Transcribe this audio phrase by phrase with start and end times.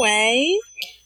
[0.00, 0.56] 喂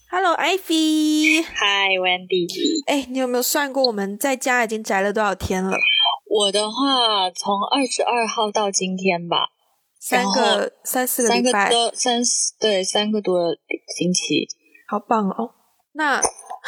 [0.09, 1.43] ，Hello，Ivy。
[1.43, 2.47] Hi，Wendy。
[2.87, 5.75] 哎，你有没有算过我们在家已经宅了多少天了？
[6.29, 9.49] 我的话，从二十二号到今天吧，
[9.99, 13.53] 三个三四个礼拜，三四对三个多
[13.97, 14.47] 星期，
[14.87, 15.51] 好棒哦。
[15.91, 16.21] 那。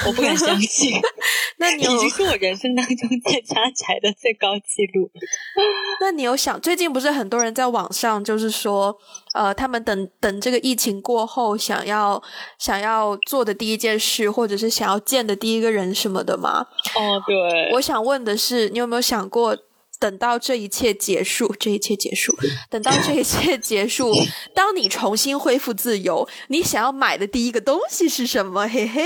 [0.06, 0.94] 我不敢相信，
[1.58, 5.10] 那你已经是我人生当中在家宅的最高纪录。
[6.00, 8.96] 那你有想，最近不是很多人在网上就是说，
[9.34, 12.22] 呃，他们等等这个疫情过后，想要
[12.60, 16.68] 想要做的第一件事，或者是想要见的第一个人什么的吗？
[16.96, 17.72] 哦，对。
[17.74, 19.58] 我想问的是，你有没有想过？
[20.00, 22.36] 等到这一切结束，这一切结束，
[22.70, 24.12] 等到这一切结束，
[24.54, 28.68] 当你重新恢复自由，你想要买的第一个东西是什么？
[28.68, 29.04] 嘿嘿，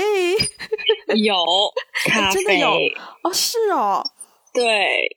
[1.16, 1.34] 有
[2.08, 2.68] 咖啡，真的有
[3.22, 4.04] 哦，是哦，
[4.52, 5.16] 对，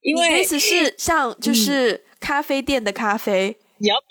[0.00, 4.02] 因为意思是像就是咖啡店的咖啡，Yup，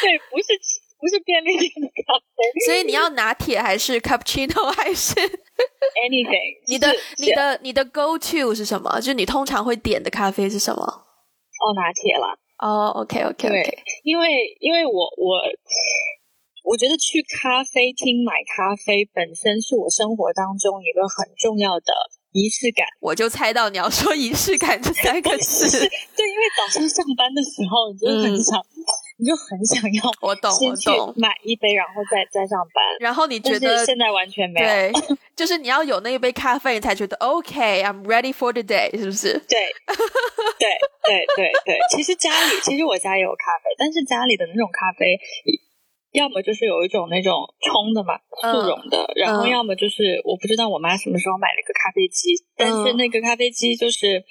[0.00, 0.58] 对，不是
[1.00, 5.14] 不是便利店的咖啡， 所以你要拿铁还是 cappuccino 还是
[6.06, 8.90] Anything， 你的你的你的 go to 是什么？
[9.00, 10.82] 就是你通常会点的咖啡是什么？
[10.82, 12.34] 哦，拿铁啦。
[12.58, 13.78] 哦，OK OK OK。
[14.04, 14.28] 因为
[14.60, 15.42] 因为我我
[16.64, 21.92] 我觉得去咖啡厅买咖啡本身是我生活当中一个很重要的
[22.32, 22.86] 仪式感。
[23.00, 25.66] 我就猜到你要说仪式感这三个字。
[26.16, 28.58] 对，因为早上上班的时候，你就很想。
[29.18, 32.82] 你就很想要， 我懂，我懂，买一杯，然后再再上班。
[33.00, 34.92] 然后你觉得现在完全没有，对，
[35.36, 39.32] 就是你要有那一杯咖啡，你才觉得 OK，I'm ready for the day，是不是？
[39.48, 39.58] 对，
[40.58, 40.68] 对，
[41.04, 41.78] 对，对，对。
[41.90, 45.18] 其实家里，其实我家也有咖啡，但是家里的那种咖啡，
[46.12, 54.24] 要么就是有一种那种冲的嘛，速溶的，然后要么就是我不知道我妈什么时候买了一个咖啡机，但是那个咖啡机就是，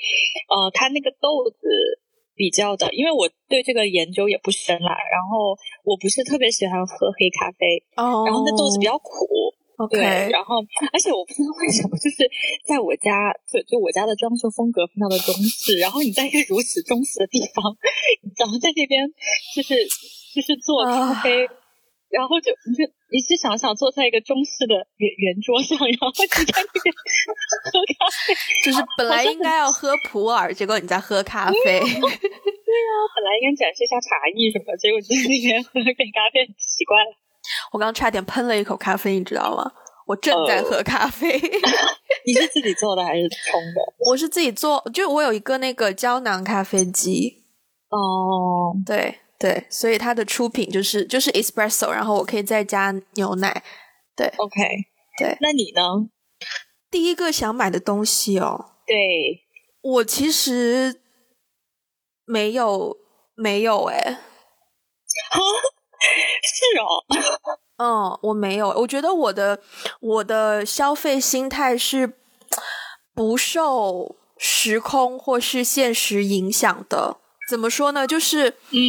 [0.50, 2.01] 呃，它那个豆子。
[2.42, 5.54] 比较的，因为我对这个研究也不深啦，然后
[5.86, 9.30] 我不是特别喜欢喝黑咖啡，哦，然后那豆子比较苦
[9.78, 10.58] ，OK，然后
[10.92, 12.26] 而且我不知道为什么，就是
[12.66, 17.62] 在我家，就就我家的装修风格非常的中式，然后你在一个如此中式的地方，
[18.42, 19.06] 然后在这边
[19.54, 19.76] 就是
[20.34, 21.46] 就是做咖啡。
[22.12, 26.94] 然后就你就你去想想坐在一个中式的圆圆桌上，然后你在那边
[27.72, 28.36] 喝咖啡，
[28.66, 31.80] 就是本来应该要喝普洱，结果你在喝咖啡。
[32.72, 37.12] 对呀，本来应该展示一下茶艺什么，结果在那边喝杯咖啡，奇怪了。
[37.74, 39.72] 我刚差点喷了一口咖啡，你知道吗？
[40.08, 41.40] 我正在喝咖啡。
[42.26, 43.82] 你是自己做的还是冲的？
[44.10, 47.44] 我是自己做，就我有一个那个胶囊咖啡机。
[47.90, 49.20] 哦，对。
[49.42, 53.64] 对，所以它的出品就是就是 espresso，然后我可以再加牛奶。
[54.16, 54.56] 对，OK，
[55.18, 55.36] 对。
[55.42, 56.08] 那你呢？
[56.92, 59.44] 第一个想买的东西哦，对
[59.82, 61.02] 我其实
[62.26, 62.98] 没有
[63.34, 63.98] 没有哎，
[66.44, 67.04] 是哦，
[67.78, 68.70] 嗯，我没有。
[68.70, 69.62] 我觉得我的
[70.02, 72.20] 我的消费心态是
[73.16, 77.21] 不受时空或是现实影响的。
[77.52, 78.08] 怎么说呢？
[78.08, 78.80] 就是，嗯，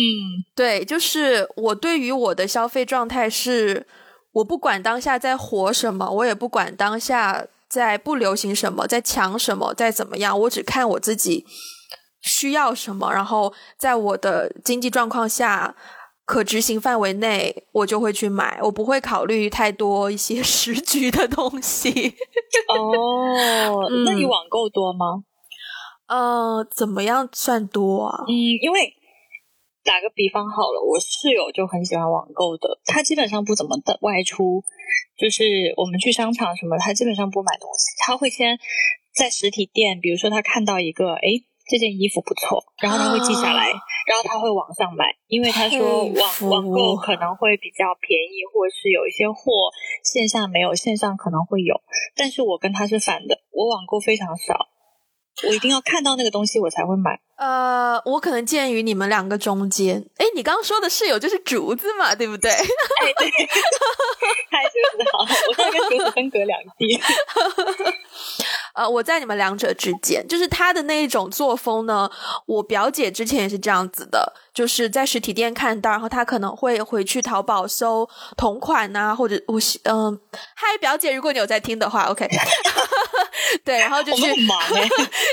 [0.54, 3.84] 对，就是我对于我的消费状态是，
[4.34, 11.44] 我不管当下在火什么，我也不管当下在不流行什么，在抢什么，在怎么样，我只看我自己
[12.20, 15.74] 需要什么，然后在我的经济状况下
[16.24, 22.14] 可执行范围内，我就会去买，我不会考虑太多一些 时局的东西。
[22.68, 25.24] 哦， 那你网购多吗？
[26.12, 28.24] 呃，怎么样算多啊？
[28.28, 28.92] 嗯，因为
[29.82, 34.62] 打个比方好了，我室友就很喜欢网购的，他基本上不怎么的外出，
[35.16, 38.58] 就是我们去商场什么，他基本上不买东西，他会先
[39.16, 43.72] 在实体店，比如说他看到一个，哎，这件衣服不错，然后他会记下来，
[44.06, 49.72] 然后他会网上买，因为他说网网购可能会比较便宜，或者是有一些货
[50.04, 51.80] 线下没有，线上可能会有，
[52.14, 54.68] 但是我跟他是反的，我网购非常少。
[55.48, 57.20] 我一定要看到那个东西，我才会买。
[57.42, 60.00] 呃，我可能介于你们两个中间。
[60.16, 62.52] 哎，你刚刚说的室友就是竹子嘛，对不对？
[63.18, 63.30] 对，
[64.48, 64.62] 太
[65.12, 67.02] 好，我跟竹子分隔两地。
[68.74, 72.08] 呃，我在你们两者之间，就是他的那一种作风呢。
[72.46, 80.18] 我表姐之前也是这样子的，就是在实体店看到，然后他可能会回去淘宝搜同款啊，或者我嗯，
[80.54, 82.28] 嗨，表姐，如果你有在听的话，OK。
[83.64, 84.22] 对，然后就去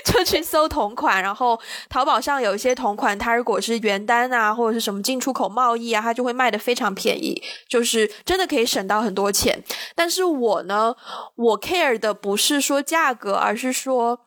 [0.03, 9.61] 就去搜同款，然后淘淘宝上有一些同款，它如果是原单啊，或者是什么进出口贸易啊，它就会卖的非常便宜，就是真的可以省到很多钱。
[9.95, 10.95] 但是我呢，
[11.35, 14.21] 我 care 的不是说价格，而是说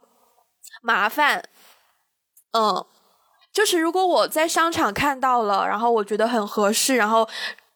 [0.82, 1.44] 麻烦。
[2.52, 2.84] 嗯，
[3.50, 7.26] 就是如果我在商场看到了，然后我觉得很合适，然后。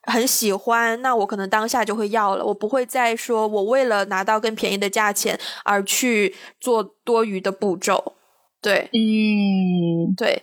[0.08, 8.14] 很喜欢，那我可能当下就会要了，我不会再说我为了拿到更便宜的价钱而去做多余的步骤。
[8.61, 10.43] 对，嗯，对。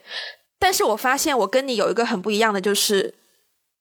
[0.60, 3.14] 但是我发现我跟你有一个很不一样的，就是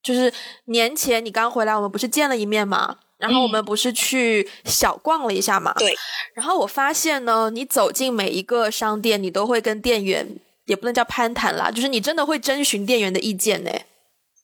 [0.02, 0.32] 就是
[0.64, 5.94] 年前你刚回来，我们不是见了一面嘛，然后我们不是去小逛了一下嘛，对。
[6.34, 10.26] 然后我发现呢，你走进每一个商店，你都会跟店员，
[10.66, 13.70] 也不能叫攀谈啦，就是你真的会征询店员的意见呢。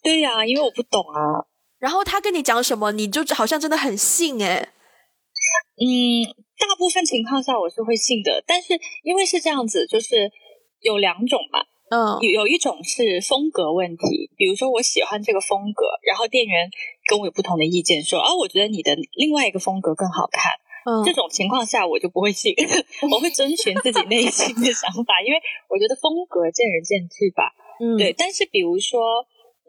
[0.02, 1.44] 对呀，因为我不懂啊。
[1.80, 4.68] 然后他跟你讲什么，你就好像真的很信哎。
[5.80, 5.86] 嗯，
[6.58, 10.30] 大部分情况下我是会信的，但是因为是这样子，就是
[10.80, 11.60] 有两种嘛。
[11.90, 16.68] 嗯，有有一种是风格问题，比如说我喜欢这个风格，然后店员
[17.08, 20.52] 跟我有不同的意见，说啊，我觉得你的另外一个风格更好看。
[20.84, 22.54] 嗯，这种情况下我就不会信，
[23.10, 27.54] 我会遵循自己内心的想法，因为我觉得风格见仁见智吧。
[27.80, 28.12] 嗯，对。
[28.12, 29.00] 但是比如说。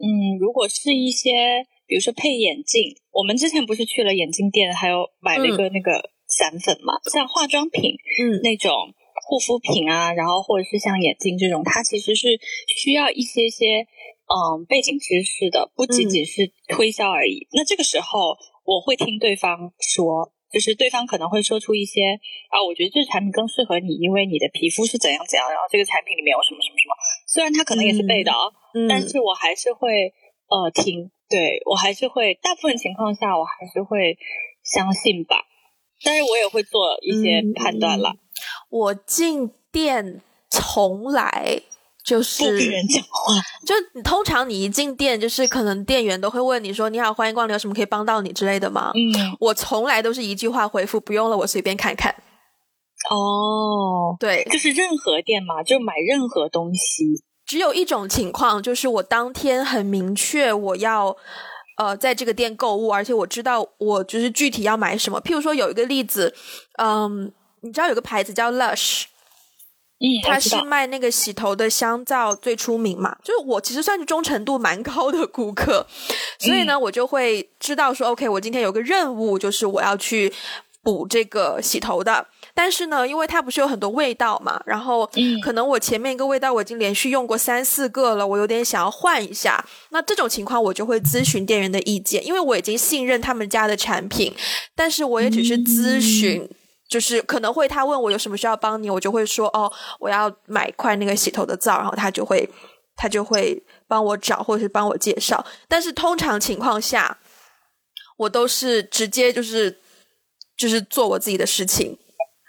[0.02, 6.08] 嗯，如果是一些，比如说配眼镜，我们之前不是去了眼镜店，还有买了一个那个
[6.40, 8.72] 散粉嘛，像化妆品，嗯，那种
[9.28, 12.40] 护肤品啊，然后或者是像眼镜这种，它其实是
[12.80, 13.84] 需要一些些
[14.24, 17.46] 嗯背景知识的，不仅仅是推销而已。
[17.52, 22.16] 那这个时候我会听对方说，就是对方可能会说出一些
[22.48, 26.96] 啊，我觉得这个产品更适合你，因为你的皮肤是怎样怎样，然后这个产品里面有什么什么什么，
[27.28, 28.48] 虽然他可能也是背的啊。
[28.88, 30.14] 但是我还是会
[30.46, 34.16] 呃听，对我还是会大部分情况下我还是会
[34.62, 35.42] 相信吧，
[36.04, 38.14] 但是我也会做一些判断了。
[38.68, 41.60] 我进店从来
[42.04, 43.34] 就是不跟人讲话，
[43.66, 52.14] 就通常你一进店，就是可能店员都会问你说：“你好，欢迎光临，有什么可以帮到你之类的吗？”嗯，我从来都是一句话回复：“不用了，我随便看看。”
[53.10, 57.22] 哦，对，就是任何店嘛，就买任何东西。
[57.46, 61.16] 只有一种情况，就是我当天很明确我要，
[61.80, 65.18] 呃，在这个店购物，而且我知道我就是具体要买什么。
[65.22, 66.34] 譬如说有一个例子，
[66.76, 67.32] 嗯，
[67.62, 69.04] 你知道有个牌子叫 Lush，
[69.98, 73.16] 嗯，它是卖那个洗头的香皂最出名嘛。
[73.24, 75.86] 就是我其实算是忠诚度蛮高的顾客，
[76.38, 80.30] 所以呢，我就会知道说，OK，我今天有个任务，就是我要去
[80.82, 82.26] 补这个洗头的。
[82.54, 85.08] 但是呢，因为它不是有很多味道嘛，然后
[85.42, 89.64] 可能我前面一个味道我已经连续用过三四个了，我有点想要换一下。
[89.90, 94.34] 那这种情况我就会咨询店员的意见，因为我已经信任他们家的产品，
[94.74, 96.48] 但是我也只是咨询，
[96.88, 102.48] 就是可能会他问我有什么需要帮你，我就会说哦，我要买一块那个洗头的皂，然后他就会
[102.96, 105.44] 他就会帮我找或者是帮我介绍。
[105.68, 107.18] 但是通常情况下，
[108.16, 109.80] 我都是直接就是
[110.56, 111.96] 就是做我自己的事情。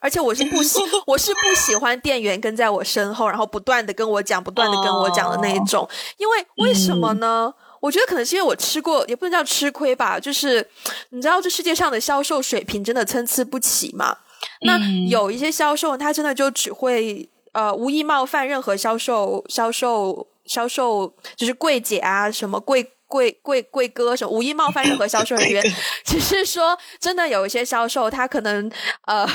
[0.02, 5.88] 而且我是不喜， 我是不喜欢店员跟在我身后，然后不断的跟我讲，不断的跟我讲的那一种。
[6.18, 7.54] 因为为什么呢？
[7.80, 10.20] 我觉得可能是因为我吃过，也不能叫吃亏吧。
[10.20, 10.68] 就是
[11.10, 14.18] 你知道，这世界上的销售水平真的参差不齐嘛。
[14.66, 14.78] 那
[15.08, 22.92] 有一些销售，他真的就只会呃无意冒犯任何销售、销售、销售，就是柜姐啊，什么柜。
[23.12, 25.62] 贵贵贵哥什么无意冒犯任何销售人员，
[26.06, 28.72] 只是说真的有一些销售他可能
[29.06, 29.28] 呃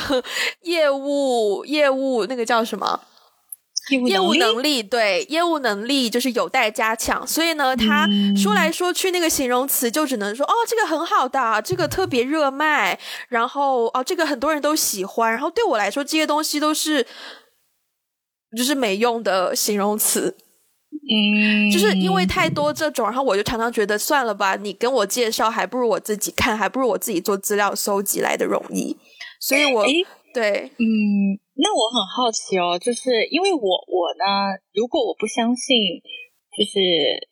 [0.63, 2.99] 业务业务那个叫什么
[4.09, 4.83] 业务能力？
[4.83, 17.07] 对业务能力就是有待加强，所以呢他说来说去那个形容词就只能说哦这个很好的这个特别热卖，然后哦这个很多人都喜欢，然后对我来说这些东西都是
[18.57, 20.35] 就是没用的形容词。
[21.09, 28.97] 嗯，就是因为太多这种，然后我就常常觉得算了吧，你跟我介绍还不如我自己看，还不如我自己做资料搜集来的容易。
[29.41, 29.85] 所以，我
[30.33, 35.77] 对，嗯，那我很好奇哦，就是因为我我呢，如果我不相信
[36.57, 37.29] 就是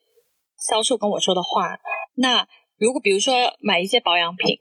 [0.59, 1.79] 销售跟我说的话，
[2.17, 2.47] 那
[2.79, 4.59] 如果比如说买一些保养品，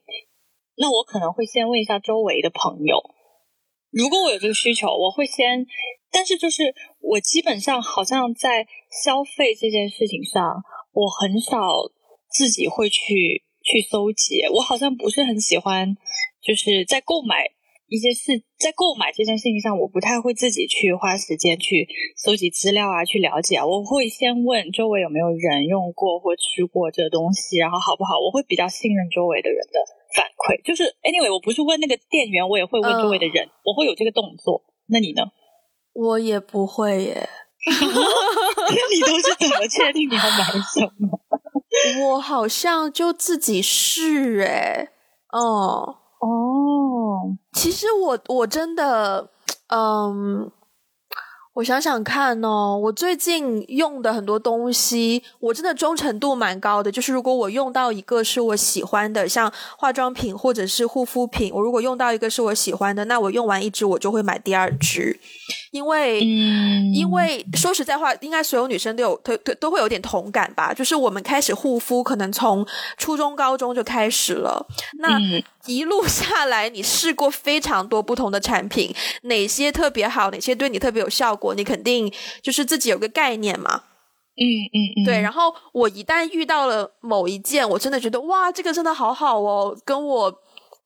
[0.78, 3.02] 那我可能会先问一下周围的朋友，
[3.92, 5.66] 如果我有这个需求，我会先。
[6.14, 8.68] 但是就是我基本上好像在
[9.04, 10.62] 消费这件事情上，
[10.94, 11.58] 我很少
[12.30, 14.46] 自己会去去搜集。
[14.54, 15.98] 我好像不是很喜欢，
[16.40, 17.50] 就是在购买
[17.88, 23.58] 一些事，在购买这件事情上，我不太会自己去花时间去搜集资料啊，去了解。
[23.58, 28.20] 啊我会先问周围有没有人用过或吃过这东西，然后好不好？
[28.24, 29.80] 我会比较信任周围的人的
[30.14, 30.62] 反馈。
[30.64, 34.64] 就是 anyway，我不是问那个店员，我也会问周围的人，我会有这个动作。
[34.86, 35.24] 那你呢？
[35.94, 37.30] 我也不会耶，
[37.66, 41.20] 那你都是怎么确定你要买什么？
[42.10, 44.90] 我好像就自己试哎，
[45.32, 49.30] 哦哦，其实我我真的，
[49.68, 50.52] 嗯，
[51.56, 56.92] 我想想看哦，我最近用的很多东西，我真的忠诚度蛮高的。
[56.92, 65.20] 就是如果我用到一个是我喜欢的，像化妆品或者是护肤品，我如果用到一个是我喜欢的，那我用完一支我就会买第二支，
[65.74, 66.20] 因为，
[66.94, 70.72] 因为说实在话，应该所有女生都有都都都会有点同感吧。
[70.72, 72.64] 就是我们开始护肤，可能从
[72.96, 74.68] 初中、高中就开始了，
[75.00, 75.18] 那
[75.66, 81.56] 一路下来，你试过非常多不同的产品，哪些特别好，哪些对你特别有效果。
[81.56, 82.14] 你肯定
[82.44, 83.82] 就是自己有个概念嘛，
[84.38, 85.20] 嗯嗯嗯，对。
[85.22, 90.32] 然后我一旦遇到了某一件，我真的觉得哇，这个真的好好哦，跟我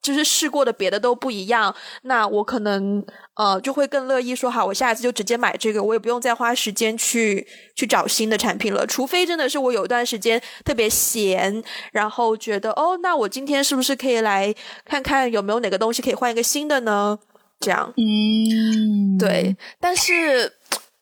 [0.07, 7.45] 就是试过的别的都不一样，那我可能呃就会更乐意说好，我下一次就直接买这个，我也不用再花时间去
[7.75, 8.87] 去找新的产品了。
[8.87, 11.61] 除非真的是我有一段时间特别闲，
[11.91, 17.19] 然后觉得哦，那我今天是不是可以来看看有没有哪个东西可以换一个新的呢？
[17.59, 20.53] 这样，嗯，对，但是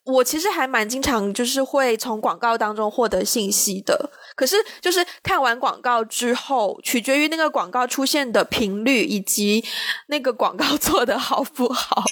[0.06, 4.12] 我其实还蛮经常就是会从广告当中获得信息的。
[4.36, 9.64] 可是就是看完广告之后，取决于那个广告出现的频率以及
[10.08, 12.04] 那个广告 做的好不好。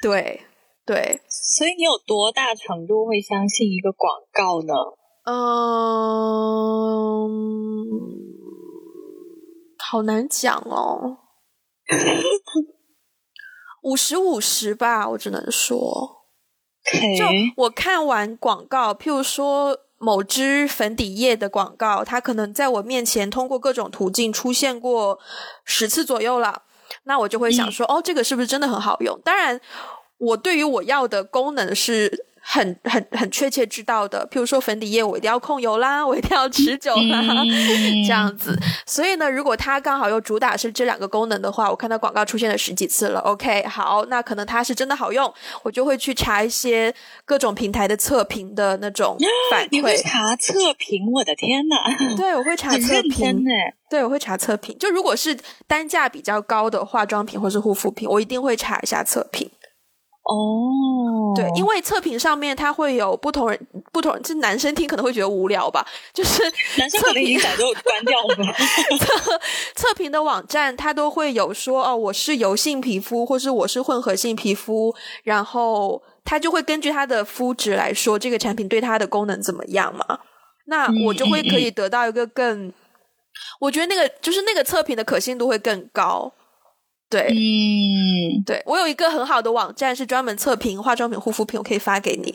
[0.00, 0.42] 对
[0.86, 4.74] 对，所以你有多大程度会相信一个广告呢？
[5.24, 5.32] 嗯。
[9.78, 11.18] 好难讲哦，
[13.82, 16.24] 五十五十吧，我只能说。
[17.16, 25.18] 就我看完广告，譬如说某支粉底液的广告，它可能在我面前通过各种途径出现过
[25.64, 26.62] 十次左右了，
[27.04, 29.20] 那我就会想说，哦，这个是不是真的很好用？
[29.24, 29.60] 当然，
[30.18, 32.26] 我对于我要的功能是。
[32.44, 37.22] 很很很确切知道的，譬如说粉底液，我一定要控油啦，我一定要 持久啦，
[38.04, 38.58] 这样子。
[38.84, 43.20] 所以呢，如果它刚好又主打是这两个功能的话，我看到广告出现了十几次了。
[43.20, 45.32] OK，好，那可能它是真的好用，
[45.62, 46.92] 我就会去查一些
[47.24, 49.16] 各种平台的测评的那种
[49.50, 49.68] 反馈。
[49.70, 51.10] 你会查测评？
[51.12, 51.76] 我的天呐！
[52.16, 53.44] 对，我会查测评。
[53.88, 54.76] 对，我会查测评。
[54.78, 59.48] 就如果是单价比较高的化妆品或是护肤品，我一定会查一下测评。
[60.24, 66.42] 哦，对，因为测评上面它会有不同人，不同人，就男生听可能会觉得无聊吧，就是
[66.78, 68.36] 男生可能已经早就关掉了。
[68.98, 69.40] 测
[69.74, 80.20] 测评的网站它都会有说哦，我是油性皮肤，或是我是混合性皮肤，然后它就会根据它的肤质来说这个产品对它的功能怎么样嘛？
[80.66, 82.72] 那我就会可以得到一个更，
[83.58, 86.32] 我觉得那个就是那个测评的可信度会更高。
[87.12, 92.34] 对，嗯，对我有一个很好的网站，是专门测评化妆品、护肤品，我可以发给你。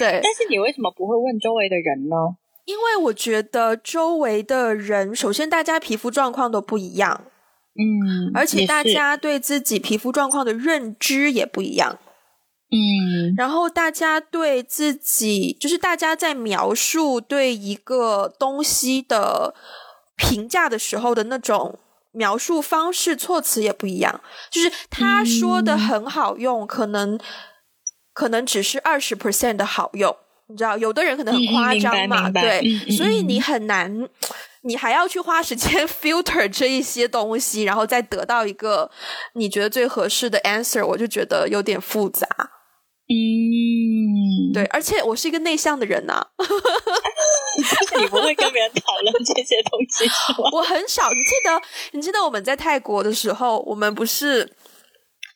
[0.00, 2.16] 对，但是你为什么不会问周围的人呢？
[2.64, 7.26] 因为我觉得周围的人，首先大家皮肤状况都不一样，
[7.76, 12.00] 嗯，而且大家对自己皮肤状况的认知也不一样，
[12.72, 19.54] 嗯，然后大家对自己，就是大家在描述对一个东西的。
[20.18, 21.78] 评价的时候的那种
[22.12, 24.20] 描述方式、措辞也不一样。
[24.50, 27.18] 就是他说的很好用，可能
[28.12, 30.14] 可能只是二十 percent 的好用，
[30.48, 34.08] 你知道，有的人可能很夸张嘛，对，所以你很难，
[34.62, 38.90] 你还要去花时间 filter 这一些东西，然后再得到一个
[39.34, 42.26] 你觉得最合适的 answer，我就觉得有点复杂。
[43.10, 46.26] 嗯，对，而且我是一个内向的人呐，
[47.98, 50.04] 你不会跟别人讨论这些东西
[50.52, 51.08] 我很少。
[51.10, 51.62] 你记得，
[51.92, 54.52] 你记得我们在泰国的时候，我们不是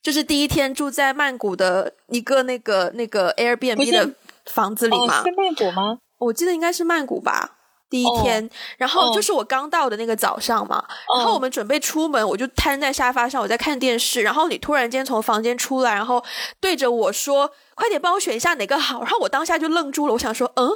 [0.03, 4.15] 就是第一天住在曼谷的一个那个那个 Airbnb 的
[4.47, 5.23] 房子里吗？
[5.25, 5.99] 是曼谷吗？
[6.19, 7.57] 我记得应该是曼谷吧。
[7.93, 10.83] 第一天，然后就是我刚到的那个早上嘛，
[11.15, 16.25] 然后我们准备出门，我就瘫在沙发上，我在看电视，然后你突然间从房间出来，然后
[16.59, 20.71] 对着我说：“快点帮我选一下哪个好。”然后我当下就愣住了，我想说：“嗯，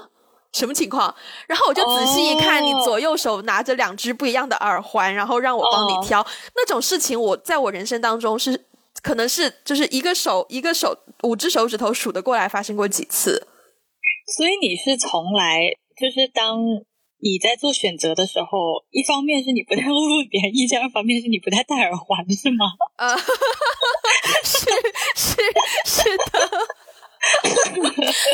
[0.53, 1.15] 什么情况？”
[1.49, 8.67] 然后我就仔细一看，你左右手拿着两只不一样的耳环，然后让我帮你挑，那种事情我在我人生当中是
[9.03, 13.47] 可能是就是一个手一个手五只手指头数得过来发生过几次，
[14.37, 16.59] 所以你是从来就是当。
[17.19, 22.67] 你在做选择的时候，一方面是你不太问问别人意见，二方面是你不太戴耳环，是吗？
[22.97, 23.17] 呃，
[24.45, 24.67] 是
[25.15, 25.37] 是
[25.85, 26.41] 是的，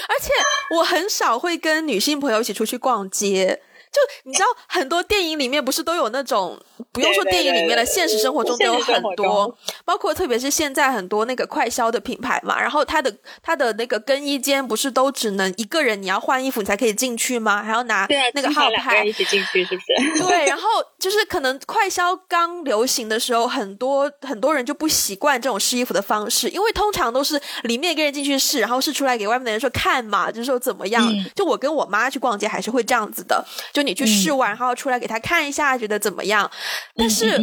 [0.08, 0.30] 而且
[0.76, 3.62] 我很少会跟女性朋友一起出去逛街。
[3.92, 6.58] 就你知道，很多电影里面不是都有那种，
[6.90, 17.62] 不用说电影里面的，现实生活中都有很多，包括特别是现在很多那个快销的品牌嘛，然后它的它的那个更衣间不是都只能一个人，你要换衣服你才可以进去吗？
[17.62, 19.82] 还要拿那个号牌一起进去，是不
[20.16, 20.24] 是？
[20.24, 20.62] 对，然后
[20.98, 31.06] 就是可能快销刚流行的时候，很多很多人就不习惯这种试衣服的方式，因为通常都是里面一个人进去试，然后试出来给外面的人说看嘛，就是说怎么样？
[31.34, 36.50] 就我跟我妈去逛街还是会这样子的，就你去试完，然后出来给他看一下，觉得怎么样？
[36.94, 37.40] 但是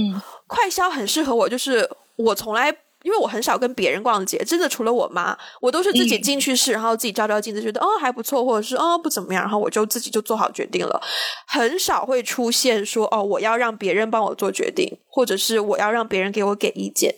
[0.48, 2.69] 快销很适合我，就是我从来
[3.03, 11.01] 因为我很少跟别人逛街，真的除了我妈，我都是自己进去试，然后自己照照镜子，觉得哦还不错，或者是哦不怎么样，然后我就自己就做好决定了，
[11.48, 17.15] 很少会出现说哦我要让别人帮我做决定，或者是我要让别人给我给意见。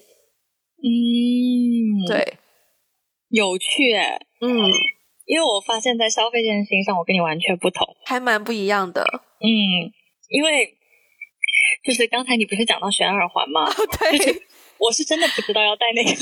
[0.84, 2.38] 嗯，对，
[3.30, 3.94] 有趣，
[4.42, 4.72] 嗯，
[5.32, 9.02] 因为我发现，在消费这件事情上，我跟你完全不同，还蛮不一样的。
[9.40, 9.48] 嗯，
[10.28, 10.76] 因为
[11.86, 13.64] 就是刚才你不是讲到选耳环吗？
[13.98, 14.44] 对，
[14.78, 16.12] 我是真的不知道要戴哪个。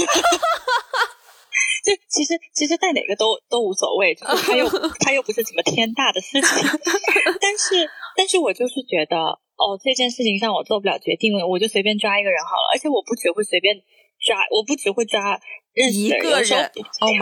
[1.81, 4.69] 就其实其实戴哪个都都无所谓，就是它又
[5.01, 6.47] 它又不是什么天大的事情。
[7.41, 12.69] 但是但是我就是觉得，哦，这件事情上我做不了决定了，我就随便抓一个人好了。
[12.75, 13.81] 而且我不只会随便。
[14.19, 15.39] 抓我不只会抓
[15.73, 16.61] 认识的人，有的时候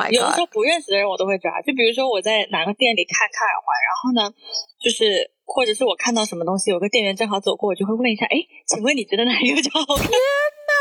[0.10, 1.62] 有的时候不认识的人我都会抓。
[1.62, 4.34] 就比如说我在哪个店里看看耳环，然后呢，
[4.82, 10.08] 就是或者是我看到什么东西，有个店员正好走过，我就会问一下，哎，请问你觉得哪一个比较好看？
[10.08, 10.74] 天哪！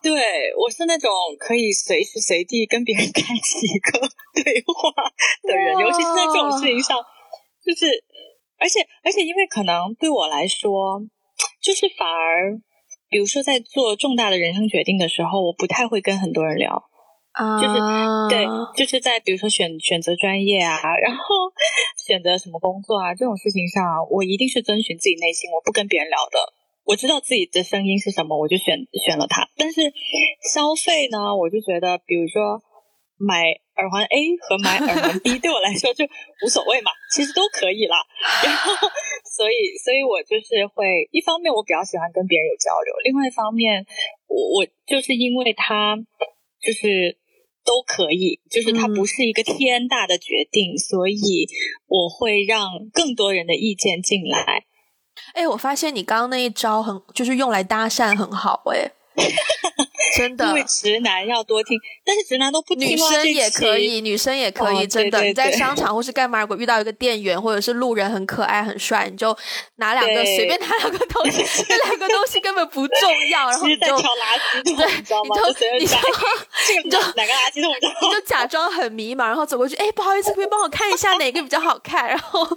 [0.00, 3.98] 对我是那种可以随时随地跟别人开启一个
[4.32, 4.90] 对话
[5.42, 6.96] 的人，尤其是在这种事情上，
[7.64, 8.04] 就是
[8.58, 11.02] 而且而且因为可能对我来说，
[11.60, 12.58] 就是反而。
[13.10, 16.84] 比如说，在做重大的人生决定的时候，我不太会跟很多人聊，
[17.32, 17.74] 啊，就是
[18.28, 18.46] 对，
[18.76, 21.24] 就是在比如说选选择专业啊，然后
[22.06, 26.52] 选择什么工作啊这种事情上，我一定是遵循自己内心，我不跟别人聊的。
[26.84, 29.48] 我知道自己的声音是什么，我就选选了它。
[29.56, 29.92] 但是
[30.52, 32.62] 消费呢，我就觉得，比如说。
[33.18, 36.04] 买耳环 A 和买耳环 B 对我来说就
[36.44, 37.96] 无所谓嘛，其实都可以啦。
[38.46, 38.88] 然后，
[39.26, 43.84] 所以，所以我就是会一方面我比较喜欢跟别人有交流，另外一方面，
[44.26, 45.96] 我我就是因为它
[46.60, 47.18] 就是
[47.64, 51.46] 都可以，就是它不是一个天大的决定，所以
[51.86, 54.64] 我会让更多人的意见进来。
[55.34, 58.92] 哎，我发现你刚刚那一招很，就是用来搭讪很好，哎。
[60.16, 62.88] 真的，因为直男要多听，但是直男都不听。
[62.88, 65.22] 女生也可以，女生也可以，真的。
[65.22, 69.36] 你在商场或是干嘛，如果遇到一个店员或者是路人很可爱很帅，你就
[69.76, 72.96] 拿两个随便拿两个东西， 这两个东西根本不重
[73.30, 75.36] 要，然后你就挑垃圾 桶，你知道吗？
[75.36, 76.00] 就随便讲，
[76.84, 77.72] 你就哪个垃圾桶？
[78.02, 82.08] 你就假装很迷茫，然后走过去，哎，不好意思，可以帮我看一下哪个比较好看？
[82.08, 82.48] 然后。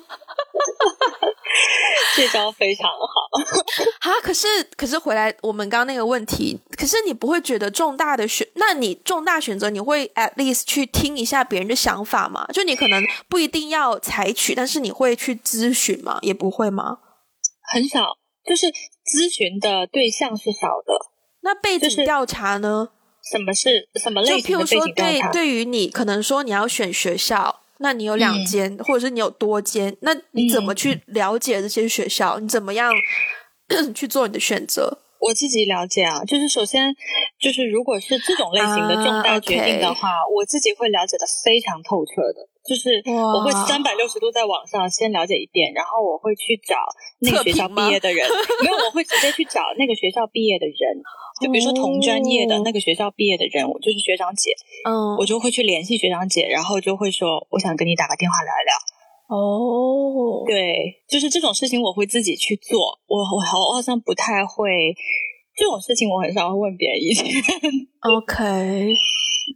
[2.15, 3.30] 这招非常好
[4.01, 4.11] 啊！
[4.21, 8.45] 可是，可是回来我们刚刚那个问题，可是你不会觉得重大的选？
[8.55, 12.45] 那你重大选择，你会 at least 去听一下别人的想法吗？
[12.53, 16.19] 就你可能不一定要采取，但是你会去咨询吗？
[16.21, 16.97] 也不会吗？
[17.71, 20.93] 很少，就是咨询的对象是少的。
[21.43, 22.89] 那背景调查呢？
[23.31, 25.31] 什么是什么类型的背景调查？
[25.31, 27.60] 对，对于你可能说你要选学校。
[27.81, 32.39] 那你有两间，或者是你有多间，那你怎么去了解这些学校？
[32.39, 32.93] 你怎么样
[33.93, 34.99] 去做你的选择？
[35.21, 36.95] 我自己了解啊，就是首先
[37.39, 42.49] 就是如果是这种类型的重大决定的话，我自己会了解的非常透彻的。
[42.61, 46.77] 就是我会三百六十度在网上先了解一遍，然后我会去找
[47.19, 48.29] 那个学校毕业的人，
[48.61, 50.77] 没有，我会直接去找那个学校毕业的人，
[51.41, 54.51] 就比如说同专业的那个学校毕业的人，我就是学长姐，
[54.87, 59.35] 嗯，我就会去联系学长姐，然后就会说我想跟你打个电话聊一聊。
[59.35, 63.37] 哦，对，就是这种事情我会自己去做，我我
[63.69, 64.95] 我好像不太会
[65.55, 67.25] 这种事情，我很少会问别人意见。
[68.01, 68.93] OK。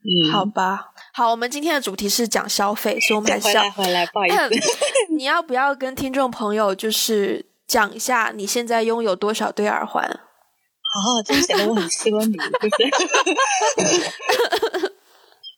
[0.04, 4.50] 嗯，好吧，好，我们今天的主题是讲消费，所以我们还是要回来，不好意思，
[5.15, 10.04] 你要不要跟听众朋友就是讲一下你现在拥有多少对耳环？
[10.96, 12.78] 哦，这显得我很奢靡，就是。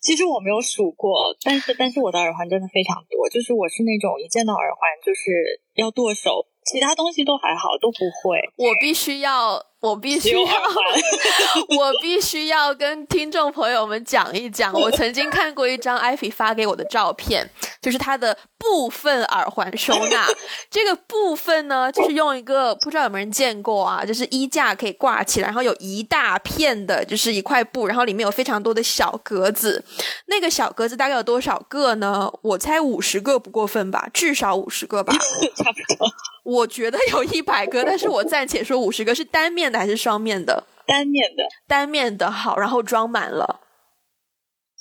[0.02, 8.40] 其实我没有数过，但是但是我的耳环真的非常多，就是我是那种一见到耳环就是要剁手，其他东西都还好，都不会。
[8.56, 9.64] 我必须要。
[9.80, 10.40] 我必须要，
[11.78, 17.48] 我必须要跟听众朋友们讲一讲，我曾经看过一张艾菲发给我的照片，
[17.80, 20.26] 就是它的部分耳环收纳。
[20.68, 29.84] 这个部分呢，就是用一个不知道有没有人见过啊，就是衣架可以挂起来，然后有一大片的，就是一块布，然后里面有非常多的小格子。
[30.26, 32.28] 那个小格子大概有多少个呢？
[32.42, 35.12] 我猜五十个不过分吧，至少五十个吧，
[35.54, 36.08] 差不多。
[36.44, 40.64] 我觉得有一百个，但是我暂且说五十个是单面的还是双面的？
[40.86, 43.60] 单面的，单面的好，然后装满了。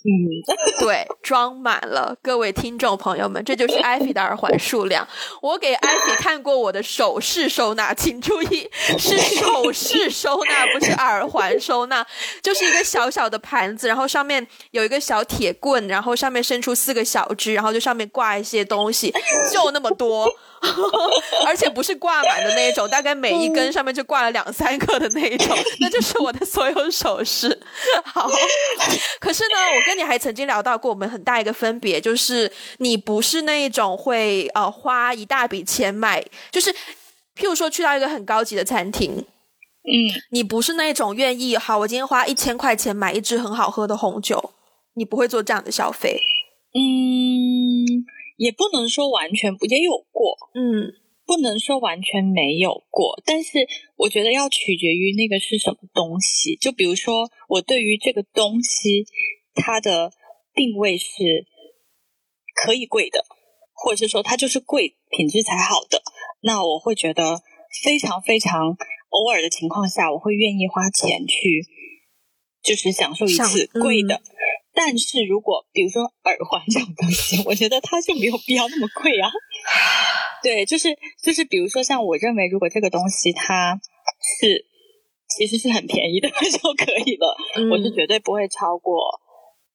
[0.06, 0.08] 嗯，
[0.80, 2.16] 对，装满了。
[2.22, 5.06] 各位听众朋友们，这就是艾菲的耳环数量。
[5.42, 12.06] 我给艾菲看过我的首饰收纳，请注意是首饰收纳，不是耳环收纳。
[12.42, 19.14] 就是一个小小的盘子，然后上面有一个小铁棍，然后上面伸出四个小枝，然后就上面挂一些东西，
[19.52, 20.32] 就那么多。
[21.46, 27.60] 而且不是挂满的那一种，大概每一根上面就挂了两三个的那一种，那就是我的所有首饰。
[28.04, 28.30] 好，
[29.20, 39.94] 可是呢，我跟你还曾经聊到过，我们很大一个分别就是你不是那一种会呃花一大笔钱买，就是譬如说去到一个很高级的餐厅，嗯，
[40.32, 44.54] 你不是那种愿意好，我今天花一千块钱买一支很好喝的红酒，
[44.96, 46.20] 你不会做这样的消费，
[46.74, 48.06] 嗯。
[48.38, 50.94] 也不能说完全不，也有过，嗯，
[51.26, 56.56] 不能说完全没有过，但是我觉得要取决于那个是什么东西。
[56.56, 59.06] 就比如说，我对于这个东西，
[59.56, 60.14] 它的
[60.54, 61.46] 定位是
[62.56, 63.26] 可以贵的，
[63.74, 66.02] 或者是说它就是贵，品质才好的，
[66.42, 67.42] 那我会觉得
[67.84, 68.78] 非常非常
[69.10, 71.66] 偶尔的情况下，我会愿意花钱去，
[72.62, 74.22] 就是享受一次贵的。
[74.78, 79.28] 但是如果比如说耳环这种东西， 我觉得它就没有必要那么贵啊。
[80.44, 83.82] 对，就是就是，比如说像我认为，如果这个东西它
[84.40, 84.66] 是
[85.36, 87.36] 其实是很便宜的 就可以了，
[87.72, 89.02] 我是绝对不会超过。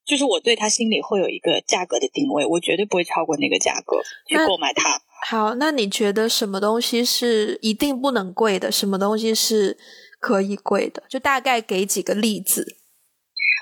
[0.05, 5.01] 就是我对它心里会有一个价格的定位，我绝对不会超过那个价格去购买它。
[5.27, 8.71] 好，那你觉得什么东西是一定不能贵的？
[8.71, 9.77] 什么东西是
[10.21, 11.03] 可以贵的？
[11.09, 12.77] 就大概给几个例子。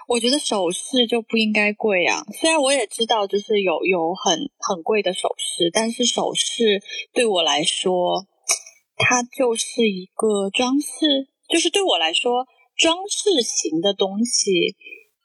[0.08, 6.82] 我觉得首饰就不应该贵啊，虽然我也知道就是有有很很贵的首饰，但是首饰
[7.14, 8.28] 对我来说，
[8.98, 14.76] 它就是一个装饰，就是对我来说装饰型的东西。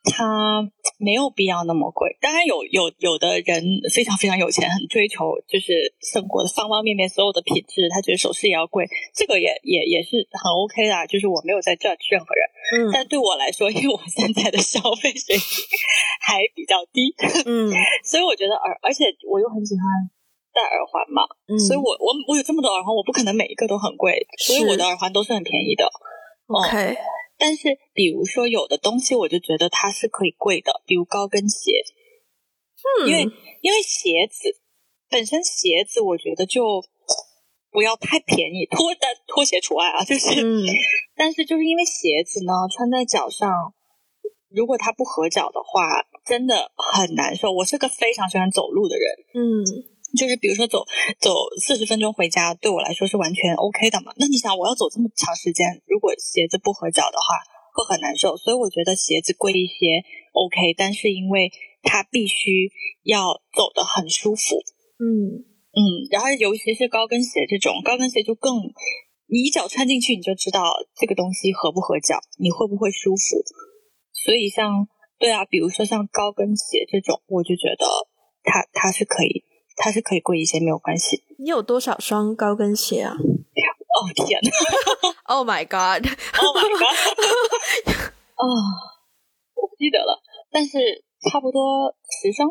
[0.09, 0.63] 它
[0.99, 15.45] 没有必要那么贵，当然有有有的人非常非常有钱，很追求就是生活的方方面面所有的品质，他觉得首饰也要贵，这个也也也是很 OK 的，就是我没有在 judge 任何人，嗯，但对我来说，因为我现在的消费水平
[16.21, 17.13] 还比较低，
[17.45, 17.69] 嗯，
[18.03, 19.83] 所以我觉得耳，而且我又很喜欢
[20.53, 25.85] 戴耳环嘛，嗯，所以我我我有这么多耳环，我不可能每一个都很贵，所以我的耳环都是很便宜的
[26.47, 26.97] ，OK。
[27.37, 31.71] 但是，比如说有的东西，我就觉得它是可以贵的，比如高跟鞋。
[33.03, 33.21] 嗯，因为
[33.61, 34.49] 因为鞋子
[35.09, 36.83] 本身鞋子，我觉得就
[37.69, 40.03] 不要太便宜，拖的拖鞋除外啊。
[40.03, 40.29] 就是，
[41.15, 43.73] 但是就是因为鞋子呢，穿在脚上，
[44.49, 47.51] 如果它不合脚的话，真的很难受。
[47.51, 49.05] 我是个非常喜欢走路的人。
[49.35, 49.96] 嗯。
[50.17, 50.83] 就是比如说走
[51.21, 54.11] 走四十分钟回家，对我来说是完全 OK 的嘛。
[54.17, 57.37] 那你想，我要走这么长时间，如果鞋子不合脚的话，
[57.71, 58.35] 会很难受。
[58.35, 60.03] 所以我觉得鞋子贵一些
[60.33, 61.51] OK，但是因为
[61.83, 62.71] 它必须
[63.03, 64.57] 要走得很舒服。
[64.97, 65.45] 嗯
[65.77, 68.57] 嗯，然后尤其是高跟鞋这种，高跟鞋就更，
[69.29, 70.63] 你一脚穿进去你就知道
[70.95, 73.37] 这个东西合不合脚，你会不会舒服。
[74.11, 74.87] 所以像
[75.19, 77.85] 对啊，比如说像高跟鞋这种，我就觉得
[78.43, 79.43] 它它是可以。
[79.77, 81.23] 它是可以贵一些，没有关系。
[81.37, 83.13] 你有多少双高跟鞋啊？
[83.15, 84.49] 哦天呐！
[85.27, 87.19] Oh my god！Oh my god！
[88.35, 88.43] 啊，
[89.55, 92.49] 我不记得了，但是差不多十双。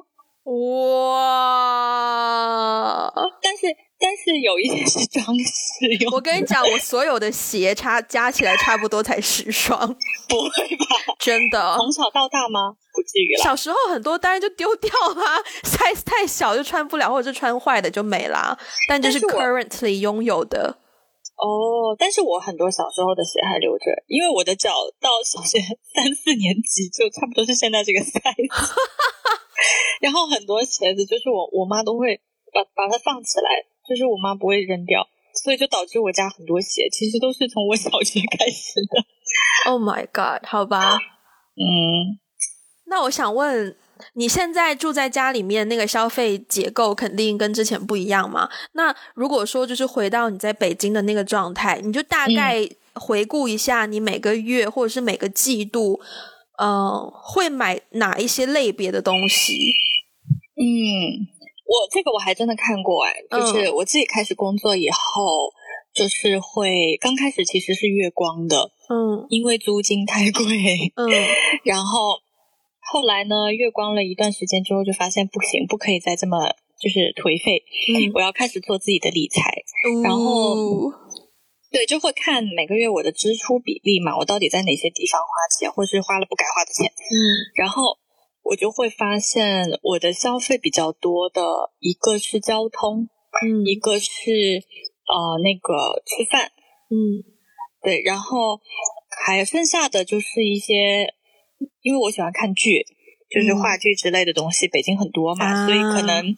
[1.96, 3.12] 哇！
[3.42, 3.66] 但是。
[3.98, 6.12] 但是有一些是装饰用。
[6.14, 9.78] 我跟你讲，我所有的鞋差加起来差不多才十双，
[10.28, 11.14] 不会吧？
[11.18, 11.74] 真的？
[11.76, 12.76] 从小到大吗？
[12.92, 13.42] 不至于了。
[13.42, 18.58] 小时候很多当然就丢掉啦，size 太小就穿不了，或者是穿坏的就没啦。
[18.88, 20.78] 但这是 currently 拥有的。
[21.36, 25.58] 哦，但是我很多小时候的鞋还留着，因为我的脚到小学
[25.94, 28.20] 三四年级就差不多是现在这个 size。
[30.00, 32.20] 然后很多鞋子就是我我妈都会
[32.52, 33.64] 把把它放起来。
[33.88, 35.06] 就是我妈不会扔掉，
[35.44, 39.70] 所以就导致我家很多鞋其实都是从我小学开始的。
[39.70, 40.46] Oh my god！
[40.46, 40.96] 好吧，
[41.56, 42.18] 嗯，
[42.86, 43.76] 那我想问，
[44.14, 48.48] 你现在住在家里面，那个消费结构肯定跟之前不一样嘛？
[48.72, 56.00] 那如果说就是回到你在北京的那个状态，你就大概回顾一下，你每个月或者是每个季度，
[56.62, 59.52] 嗯，会买哪一些类别的东西？
[60.56, 61.35] 嗯。
[61.66, 65.52] 我这个我还真的看过哎，就是我自己开始工作以后，
[65.92, 71.10] 就是会刚开始其实是月光的，嗯，因为租金太贵，嗯，
[71.64, 72.18] 然后
[72.80, 76.38] 后来呢，月光了一段时间之后，就发现不行，不可以再这么
[76.80, 78.12] 就是颓废，嗯。
[78.14, 79.62] 我要开始做自己的理财，
[80.04, 80.92] 然后。
[81.68, 87.18] 对，就会看每个月我的支出比例嘛，我到底在哪些地方花钱，或是花了不该花的钱，嗯。
[87.56, 87.98] 然后
[88.48, 91.42] 我就会发现我的消费比较多的
[91.80, 93.08] 一个是交通，
[93.42, 93.66] 嗯。
[93.66, 94.62] 一个是
[95.06, 96.52] 呃那个吃饭，
[96.90, 97.24] 嗯。
[97.82, 98.60] 对，然后
[99.24, 101.14] 还剩下的就是一些，
[101.82, 102.86] 因为我喜欢看剧，
[103.28, 103.60] 就是嗯。
[103.60, 106.34] 话剧之类的东西，北京很多嘛，啊所以可能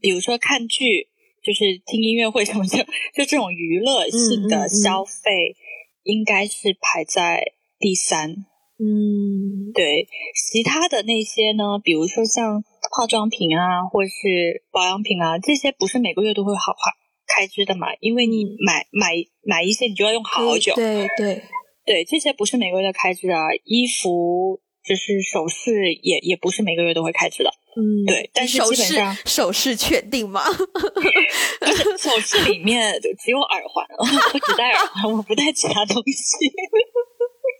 [0.00, 1.08] 比如说看剧，
[1.42, 5.56] 就是听音乐会什么的，就这种娱乐性的消费，
[6.04, 8.46] 应该是排在第三。
[8.80, 10.06] 嗯对，
[10.50, 16.92] 其他的那些呢，比如说像化妆品啊，或是保养品啊，这些不是每个月都会好花
[17.26, 20.74] 开支的嘛，因为你买买买一些，你就要用好久。
[20.76, 21.42] 对对，
[21.84, 27.50] 对，这些不是每个月的开支啊，衣服就是首饰也也不是每个月都会开支的。
[27.78, 30.42] 嗯对但是首饰基本上首饰确定吗？
[31.62, 36.52] 就是首饰里面只有耳环， 我只戴耳环，我不戴其他东西。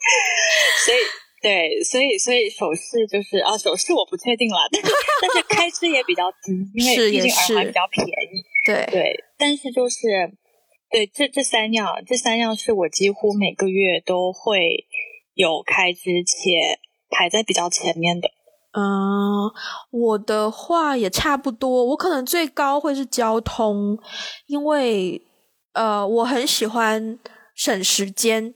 [0.85, 0.99] 所以，
[1.43, 8.43] 对，所以，所以首饰就是啊，首饰我不确定了，但是但是开支也比较低，因为毕竟耳环比较便宜。
[8.67, 10.33] 对，对，但是就是
[10.91, 14.87] 对这这三样，这三样是我几乎每个月都会
[15.35, 18.31] 有开支，且排在比较前面的。
[18.73, 19.51] 嗯，
[19.91, 23.99] 我的话也差不多，我可能最高会是交通，
[24.47, 25.23] 因为
[25.73, 27.19] 呃，我很喜欢
[27.55, 28.55] 省时间，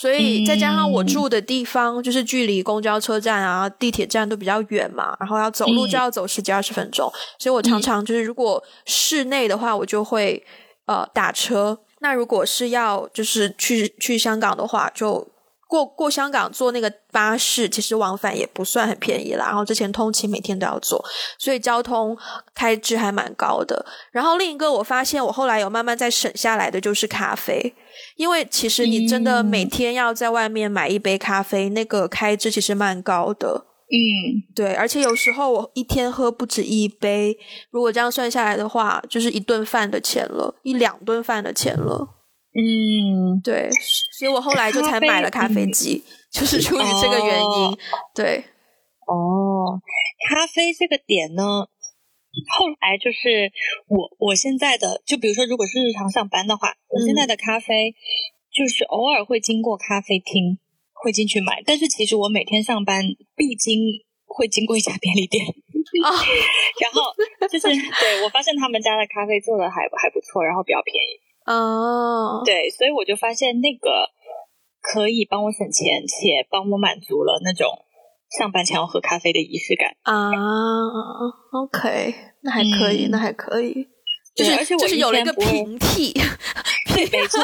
[0.00, 10.40] 所以再加上我住的地方就是距离公交车站啊、地铁站都比较远嘛，然后要走路嗯就要走十几二十分钟，所以我常常就是如果室内的话，我就会
[10.86, 11.76] 呃打车。
[11.98, 15.26] 那如果是要就是去去香港的话，就
[15.66, 19.46] 过过香港坐那个巴士，其实往返也不算很便宜啦。
[19.46, 21.04] 然后之前通勤每天都要坐，
[21.38, 22.16] 所以交通
[22.54, 23.84] 开支还蛮高的。
[24.12, 27.74] 然后另一个我发现我后来有慢慢在省下来的就是咖啡，
[28.18, 33.64] 因为其实你真的嗯每天要在外面买一杯咖啡，那个开支其实蛮高的。
[33.90, 37.38] 嗯，对，而且有时候我一天喝不止一杯，
[37.70, 42.16] 如果这样算下来的话，就是一顿饭的钱了，一两顿饭的钱了。
[42.52, 43.70] 嗯，对，
[44.18, 46.02] 所以我后来就才买了咖啡机，
[46.32, 47.44] 就是出于这个原因。
[47.46, 47.78] 哦
[48.12, 48.44] 对，
[49.06, 49.80] 哦，
[50.28, 51.68] 咖啡这个点呢，
[52.56, 53.50] 后来就是
[53.88, 57.94] 我我现在的，就比如说，如果是日常上班的话，我现在的咖啡
[58.52, 60.58] 就是偶尔会经过咖啡厅，
[60.92, 63.80] 会进去买，但是其实我每天上班必经
[64.26, 65.44] 会经过一家便利店，
[66.04, 66.10] 啊
[66.80, 67.12] 然后
[67.48, 67.66] 就是
[68.00, 74.10] 对我发现他们家的咖啡做的还还不错，然后比较便宜，哦，对，所以我就发现那个
[74.80, 77.66] 可以帮我省钱，且帮我满足了那种
[78.36, 79.96] 上班前要喝咖啡的仪式感。
[80.02, 80.30] 啊
[81.52, 83.86] ，OK，那还可以，嗯那还可以，
[84.34, 86.12] 就是而且我就是有了一个平 替
[86.94, 87.40] 对，没错，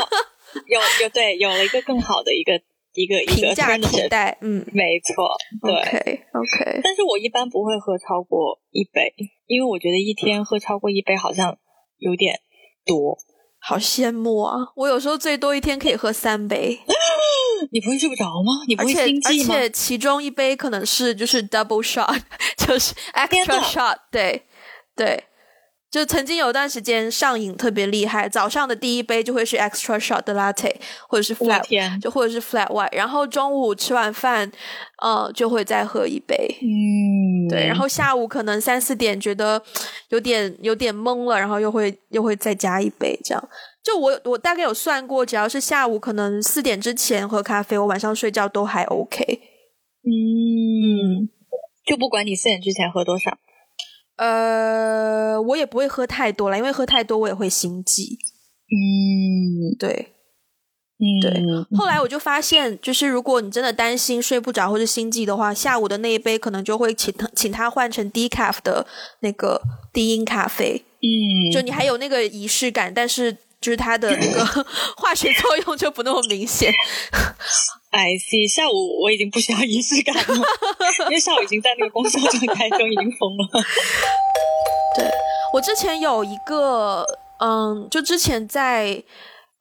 [0.66, 2.52] 有有对有了一个更好的一个
[2.94, 5.28] 一个一个平价替代，嗯没错，
[5.62, 6.20] 对。
[6.34, 9.14] OK，但是我一般不会喝超过一杯，
[9.46, 11.56] 因为我觉得一天喝超过一杯好像
[11.98, 12.40] 有点
[12.84, 13.16] 多。
[13.66, 14.58] 好羡慕啊！
[14.76, 16.78] 我有时候最多一天可以喝三杯，
[17.70, 18.64] 你不会睡不着吗？
[18.68, 19.54] 你不会心悸吗？
[19.54, 22.18] 且其中一杯可能是 就是 double shot，
[22.56, 24.42] 就是 extra shot，对
[24.96, 25.24] 对。
[25.90, 30.74] 就曾经有段时间上瘾特别厉害，早上的第一杯就会是 extra shot 的 latte，
[31.08, 34.50] 或者是 flat，就或者是 flat white，然后中午吃完饭，
[35.00, 36.34] 呃，就会再喝一杯。
[36.60, 39.62] 嗯，对，然后下午可能三四点觉得
[40.08, 43.48] 有点有点懵了，然后又会又会再加一杯，这样。
[43.84, 49.22] 就我我大概有算过，只要是下午可能四点之前喝咖啡，我晚上睡觉都还 OK。
[50.02, 51.28] 嗯，
[51.86, 53.38] 就不管你四点之前喝多少，
[54.16, 58.18] 呃，我也不会喝太多了，因为喝太多我也会心悸。
[58.66, 60.08] 嗯对，
[60.98, 68.86] 嗯，对后来我就发现，就是如果你真的担心睡不着或者心悸的话，下午的那一杯可能就会请他请他换成低 c 的
[69.20, 69.60] 那个
[69.92, 70.82] 低因咖啡。
[71.00, 74.44] 嗯，就你还有那个仪式感，但是就是它的那个
[74.98, 76.70] 化学作用就不那么明显。
[77.90, 80.46] I see，下午我已经不需要仪式感了，
[81.08, 83.64] 因为下午已经在那个工作状态中已经疯了。
[84.96, 85.10] 对
[85.54, 87.06] 我之前有一个，
[87.40, 89.02] 嗯，就之前在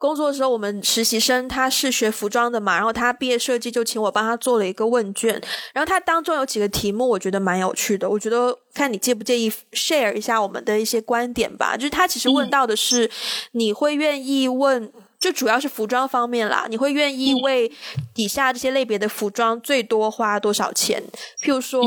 [0.03, 5.41] 工作的时候，我们实习生他是学服装的嘛，然后他毕业设计就请我帮他做了一个问卷，
[5.73, 11.77] 然后他当中有几个题目我觉得蛮有趣的，我觉得看你介不介意 share 一下我们的一些观点吧。
[11.77, 13.09] 就是他其实问到的是，
[13.53, 17.71] 你会愿意问，就主要是服装方面啦，你会愿意为
[18.13, 21.01] 底下这些类别的服装最多花多少钱？
[21.41, 21.81] 譬如说，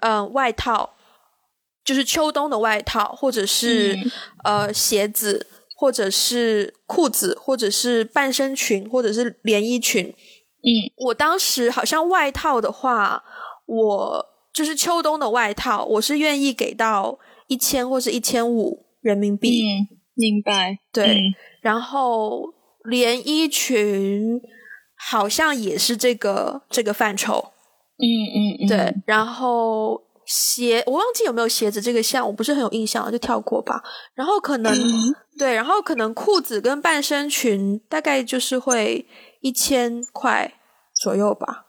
[0.00, 0.94] 嗯，外套，
[1.84, 3.94] 就是秋冬的外套，或者是
[4.42, 5.46] 呃鞋子。
[5.78, 10.06] 或者是裤子，或者是半身裙，或者是连衣裙。
[10.06, 13.22] 嗯，我当时好像外套的话，
[13.66, 19.62] 我就是秋冬的外套，我是愿意给到一千或是一千五人民币。
[19.62, 20.78] 嗯，明白。
[20.90, 21.20] 对，
[21.60, 24.40] 然后连衣裙
[24.96, 27.52] 好像也是这个这个范畴。
[27.98, 28.66] 嗯嗯嗯。
[28.66, 30.02] 对，然后。
[30.28, 33.80] 鞋，我忘记有没有鞋子这个项，我不是很有印象，就跳过吧。
[34.12, 34.74] 然后可能
[35.38, 39.06] 对，然后可能裤子跟半身裙大概就是会
[39.40, 40.54] 一千块
[40.94, 41.66] 左右吧。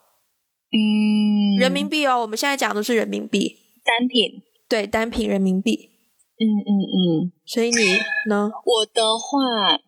[0.72, 5.92] 嗯，人民币哦，我们现在讲的是人民币单品，对，单品人民币。
[6.40, 7.98] 嗯嗯嗯，所以你
[8.30, 8.52] 呢？
[8.64, 9.80] 我的话，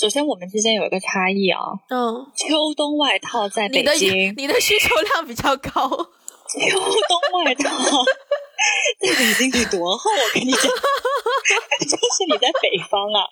[0.00, 1.60] 首先我们之间有一个差异啊。
[1.90, 5.88] 嗯，秋冬外套在北京，你的需求量比较高。
[6.48, 7.68] 秋冬外套
[9.00, 10.10] 在北京得多厚？
[10.10, 10.62] 我跟你讲，
[11.86, 13.22] 就是你在北方啊。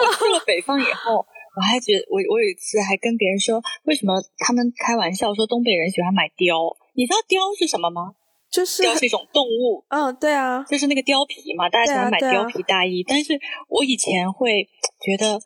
[0.00, 6.76] 我去了北方以后，我还觉得我我有一次还跟别人说，为什么他们开玩笑说东北人喜欢买貂？
[6.94, 8.14] 你知道貂是什么吗？
[8.50, 9.84] 就是貂是一种动物。
[9.88, 13.04] 嗯，对啊，就是那个貂皮嘛，大家喜欢买貂皮大衣。
[13.06, 14.68] 但是我以前会
[15.00, 15.40] 觉得。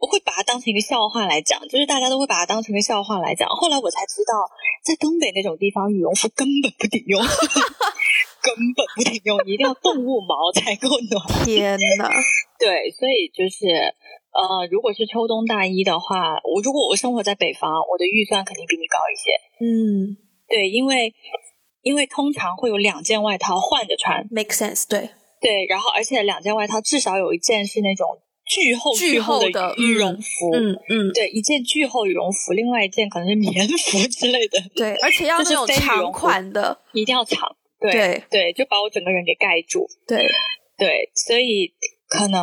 [0.00, 3.46] 我会把它当成一个笑话来讲，就是大家都会把它当成一个笑话来讲。
[3.50, 4.32] 后来我才知道，
[4.82, 7.20] 在东北那种地方，羽绒服根本不顶用，
[8.42, 11.44] 根本不顶用，一定要动物毛才够暖。
[11.44, 12.08] 天呐！
[12.58, 13.66] 对，所以就是
[14.32, 19.30] 呃，如果是秋冬大衣的话，我如果我生活在北方，我的预算肯定比你高一些。
[19.64, 20.16] 嗯，
[20.48, 21.14] 对，因为
[21.82, 24.88] 因为通常会有两件外套换着穿，make sense。
[24.88, 28.20] 对对，然后而且两件外套至少有一件是那种。
[28.46, 40.28] 巨厚巨厚的羽绒服，嗯嗯，对，一件巨厚羽绒服，另外一件可能是棉服之类的，对，而且要那种长款的，一定要长，对对，就把我整个人给盖住，对
[40.76, 41.72] 对，所以
[42.08, 42.42] 可能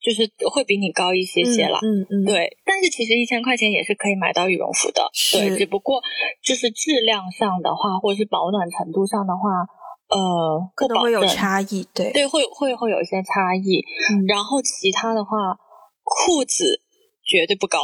[0.00, 6.00] 就是会比你高一些些了，嗯嗯，对，但是其实一千块钱也是可以买到羽绒服的，对，只不过
[6.42, 9.66] 就是质量上的话，或者是保暖程度上的话。
[10.08, 13.82] 呃，可能会有差异，对对，会会会有一些差异。
[14.28, 15.58] 然后其他的话，
[16.04, 16.80] 裤子
[17.24, 17.80] 绝对不高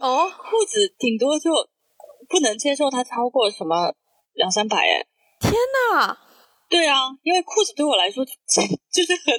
[0.00, 1.50] 哦， 裤子顶多就
[2.28, 3.92] 不能接受它超过什么
[4.34, 5.04] 两三百哎！
[5.40, 6.16] 天呐！
[6.68, 8.32] 对啊，因为裤子对我来说就
[9.02, 9.34] 是很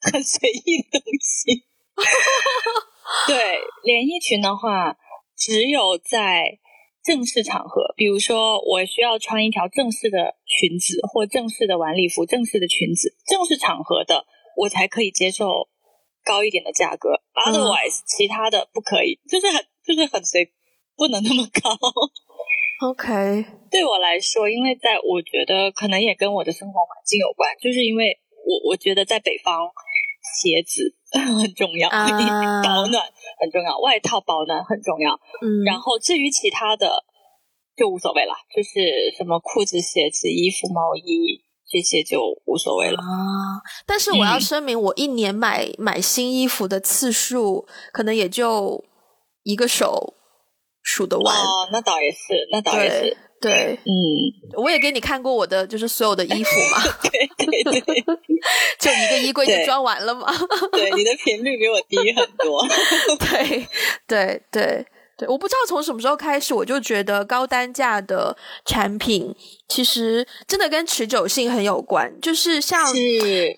[0.14, 1.66] 很随意的东西。
[3.28, 4.96] 对，连衣裙的话，
[5.36, 6.58] 只有在。
[7.02, 15.70] 正式场合，比如说我需要穿一条正式的裙子或正式的晚礼服，正式的裙子，正式场合的我才可以接受
[16.22, 17.22] 高一点的价格。
[17.32, 20.52] Otherwise，其他的不可以，就是很就是很随，
[20.94, 21.70] 不能那么高。
[22.82, 29.70] OK，对我来说，因为在我觉得可能也跟我的生活环境有关，就是因为我我觉得在北方。
[30.22, 30.94] 鞋子
[31.42, 33.02] 很重要，保暖
[33.40, 35.18] 很重要，外套保暖很重要。
[35.42, 37.02] 嗯，然后至于其他的
[37.74, 38.70] 就无所谓了，就是
[39.16, 43.64] 什么裤子、鞋子、衣服、毛衣这些就无所谓了啊。
[43.86, 48.84] 但是我要声明，我一年买买新衣服的次数可能也就
[49.42, 50.14] 一个手
[50.90, 51.34] 数得完。
[51.36, 52.18] 哦，那倒也是，
[52.50, 53.16] 那倒也是。
[53.40, 58.04] 对，嗯，我也给你看过我的，就是所有的衣服嘛， 对对对，
[58.78, 60.26] 就一个衣柜就装完了嘛。
[60.72, 62.66] 对，你的频率比我低很多。
[63.18, 63.66] 对
[64.06, 64.86] 对对。
[65.20, 69.34] 对，我不知道从什么时候开始，我就觉得高单价的产品
[69.68, 72.10] 其实真的跟持久性很有关。
[72.22, 72.82] 就是像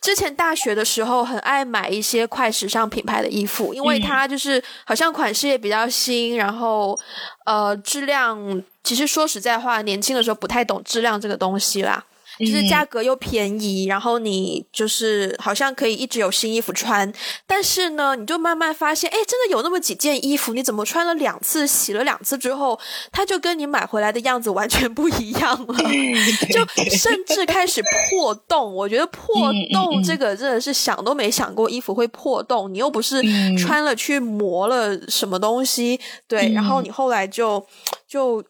[0.02, 6.98] 之前大学的时候，很爱买一些快时尚品牌的衣服，因为它就是好像款式也比较新，然后
[7.46, 12.04] 呃质量，其实说实在话，年轻的时候不太懂质量这个东西啦。
[12.38, 17.12] 就是价格又便宜，然后你就是好像可以一直有新衣服穿，
[17.46, 22.78] 但是呢，你就慢慢发现，哎，真的有那么几件衣服，你怎么穿了两次，洗了两次之后，
[23.10, 25.74] 它就跟你买回来的样子完全不一样了，
[26.50, 26.64] 就
[26.96, 28.74] 甚至开始破洞。
[28.74, 33.22] 我觉得破洞这个真的是想都没想过，衣服会破洞，你又不是
[33.56, 37.64] 穿了去磨了什么东西，对，然后你后来就
[38.08, 38.42] 就。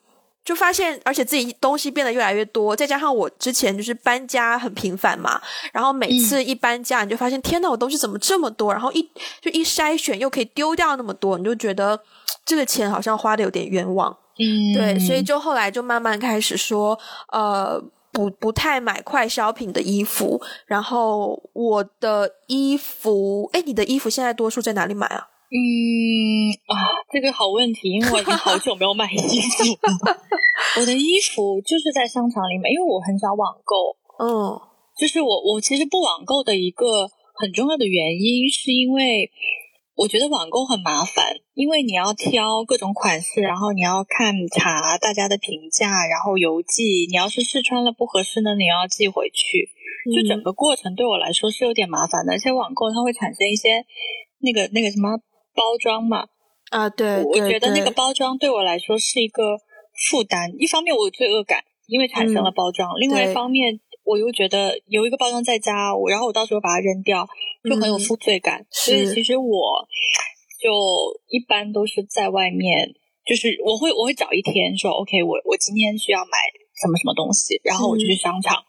[0.45, 5.41] 就发现，而且自己东西变得越来越多，再加上我之前就是搬家很频繁嘛，
[5.73, 8.73] 然后每次一搬家，你就发现天呐，我东西怎么这么多？
[8.73, 9.03] 然后一
[9.41, 12.01] 就一筛选又可以丢掉那么多，你就觉得
[12.45, 14.17] 这个钱好像花的有点冤枉。
[14.39, 16.99] 嗯，对，所以就后来就慢慢开始说，
[17.31, 25.29] 呃，不不太买快消品的衣服，然后我的衣服，哎，你的衣服现在多数在哪里买啊？
[25.53, 30.17] 嗯啊，这个好问题，因为我已经好久没有买衣服了。
[30.81, 33.77] 我的衣服就是在商场里面，因为我很少网购。
[34.17, 34.57] 嗯，
[34.97, 39.31] 就是我我其实不网购的一个很重要的原因，是因为
[39.95, 47.07] 我觉得网购很麻烦，因为你要挑各种款式，然后你要看查大家的评价，然后邮寄。
[47.11, 49.69] 你要是试穿了不合适呢，你要寄回去，
[50.17, 52.33] 就整个过程对我来说是有点麻烦的。
[52.33, 53.85] 而且网购它会产生一些
[54.41, 55.21] 那个那个什么。
[55.55, 56.27] 包装嘛，
[56.71, 59.59] 啊，对，我觉得那个包装对我来说是一个
[60.11, 60.51] 负担。
[60.59, 67.29] 一方面我有罪恶感，因为产生了包装；另外一方面，我又觉得有一个包装在家，我然后我到时候把它扔掉，
[67.69, 68.67] 就很有负罪感。
[68.71, 69.87] 所以其实我
[70.61, 70.71] 就
[71.29, 72.95] 一般都是在外面，
[73.27, 76.31] 就是我会我会找一天说，OK，我我今天需要买
[76.81, 78.63] 什么什么东西，然后我就去商场，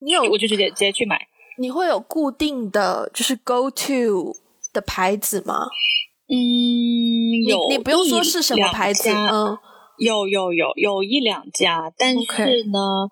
[0.00, 1.28] 你有我就直接直接去买。
[1.58, 4.34] 你会有固定的就是 go to
[4.72, 5.68] 的牌子吗？
[6.32, 9.58] 嗯，有你不用说是什么牌子，嗯，
[9.98, 13.08] 有有有有一两家，但是呢，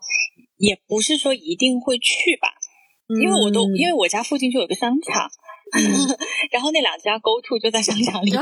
[0.56, 2.48] 也不是说一定会去吧，
[3.20, 5.28] 因为我都因为我家附近就有个商场，
[6.52, 8.40] 然后那两家 Go To 就在商场里面，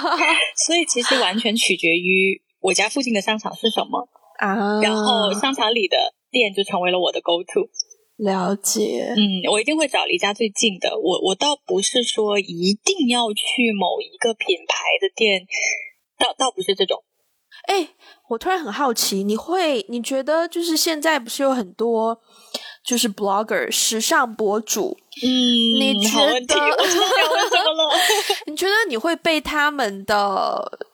[0.66, 4.08] 所以其实完全取决于我家附近的商场是什么
[4.40, 5.96] 啊，然后商场里的
[6.30, 7.68] 店就成为了我的 Go To。
[8.16, 10.98] 了解，嗯，我一定会找离家最近的。
[10.98, 15.46] 我我倒不是说一定要去某一个品牌的店，
[16.18, 17.02] 倒倒不是这种。
[17.68, 17.88] 哎，
[18.28, 22.20] 我突然很好奇，你会你觉得就是现在不是有很多
[22.84, 24.96] 就是 blogger 时尚博主？
[25.22, 26.54] 嗯，你觉得？
[28.46, 30.88] 你觉得你会被他们的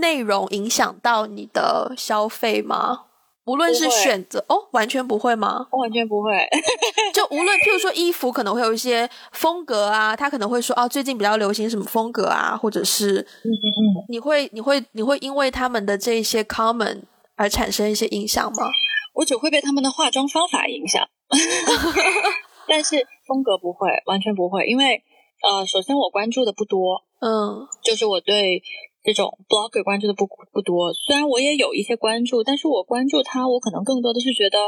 [0.00, 3.06] 内容影响到你的消费吗？
[3.46, 5.66] 无论是选择哦，完全不会吗？
[5.72, 6.30] 完全不会。
[7.12, 17.02] 就无论譬如说衣服，可能会有一些风格啊，他可能会说哦，最近比较流行什么风格啊，或者是嗯嗯嗯，你会你会你会因为他们的这些 common
[17.36, 18.68] 而产生一些影响吗？
[19.14, 21.02] 我只会被他们的化妆方法影响，
[22.68, 25.02] 但是风格不会，完全不会，因为
[25.42, 28.62] 呃，首先我关注的不多，嗯，就是我对。
[29.02, 34.58] 这种 blogger 关注的不不多，虽然我也有一些关注，但是我关注他，我可能更多的是觉得，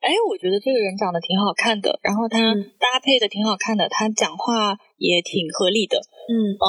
[0.00, 5.98] 哎，我觉得这个人长得挺好看的，然后他搭配的挺好看的，他讲话也挺合理的，
[6.30, 6.54] 嗯。
[6.54, 6.66] 嗯，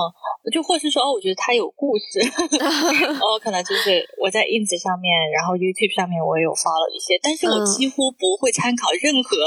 [0.51, 2.17] 就或是说，哦，我觉得他有故事，
[3.22, 9.38] 哦，可能就是我在 ins 上面，然后 youtube 上面我也有发了一些，但是我几乎不会参考任何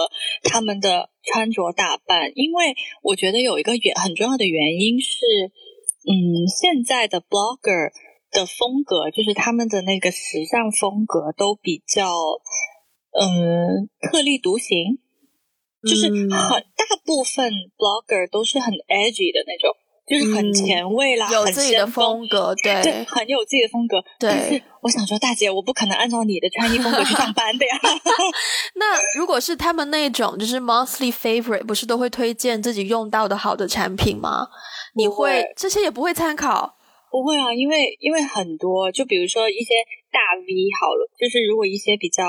[0.44, 5.18] 他们的穿着打扮，因为我觉得有一个原很重要的原因是。
[6.06, 7.92] 嗯，现在的 blogger
[8.30, 12.12] 的风格，就是他们的那个时尚风格都比较，
[13.12, 14.98] 嗯，特立独行，
[15.82, 19.70] 就是很大部分 blogger 都是很 edgy 的那种，
[20.06, 24.04] 就是很前卫啦，有自己的风格，对，对，很有自己的风格。
[24.18, 27.80] 对，我想说，大姐，我不可能按照你的穿衣风格去上班的呀。
[28.76, 34.48] 那如果是他们那种，就是 monthly favorite，不是都会推荐自己用到的好的产品吗？
[34.94, 36.76] 你会这些也不会参考？
[37.10, 39.72] 不会啊，因为因为很多，就比如说一些
[40.12, 40.46] 大 V
[40.80, 42.24] 好了，就是如果一些比较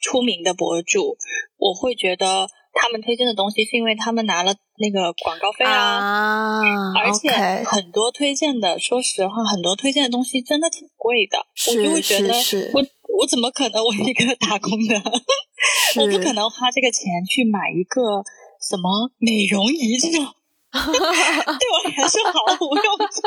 [0.00, 1.16] 出名的博主，
[1.58, 7.30] 我会觉得他们推荐的东西是因为他们拿了那个广告费啊，而且
[7.64, 12.32] 很多推荐的，说实话，很多推荐的东西真的挺贵的，我就会觉得
[12.72, 12.84] 我
[13.18, 14.96] 我怎么可能我一个打工的，
[16.00, 18.22] 我不可能花这个钱去买一个
[18.60, 20.26] 什么美容仪这种。
[20.68, 23.24] 对我来说毫无用处。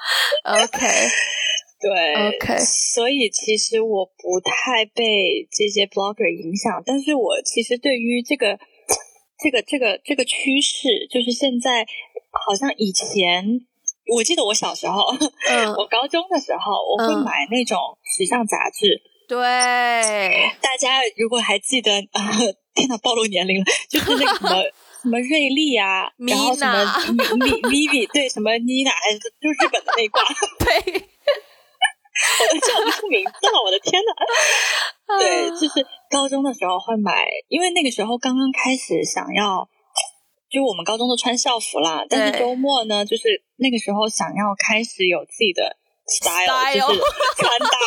[0.64, 0.78] OK，
[1.78, 1.90] 对
[2.28, 8.58] ，OK，所以其实我不太被这些 blogger 影响，但是我其实对于这个、
[9.42, 11.86] 这个、这个、这个趋势，就是现在
[12.30, 13.60] 好像以前，
[14.14, 15.04] 我记得我小时候，
[15.48, 19.02] 嗯，我高中的时候，我会买那种时尚杂志。
[19.28, 19.38] 对，
[20.60, 22.00] 大家如果还记得，
[22.74, 24.62] 天呐，暴露年龄了，就是那个什么。
[25.00, 26.84] 什么瑞丽啊，然后什么
[27.70, 28.90] Vivi，对，什么妮娜，
[29.40, 30.20] 就是日本的那挂。
[30.58, 31.08] 对，
[32.18, 34.12] 我 都叫不出名字了，我的天呐。
[35.18, 39.68] 对，就是高中的时候会买，因为那个时候刚刚开始想要，
[40.50, 42.04] 就我们高中都穿校服啦。
[42.08, 45.76] 但是周末呢，就是那个时候想要开始有自己的
[46.08, 47.00] style，就是
[47.36, 47.78] 穿搭。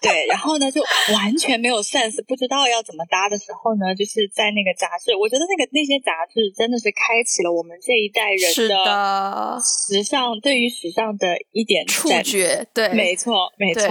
[0.00, 0.82] 对，然后呢，就
[1.12, 12.66] 完全没有 sense，不知道要怎么搭的时候呢，就是在那个杂志，我觉得那个那些杂志真的是开启了我们这一代人的时尚，对于时尚的一点触觉。
[12.72, 13.84] 对，没错，没错。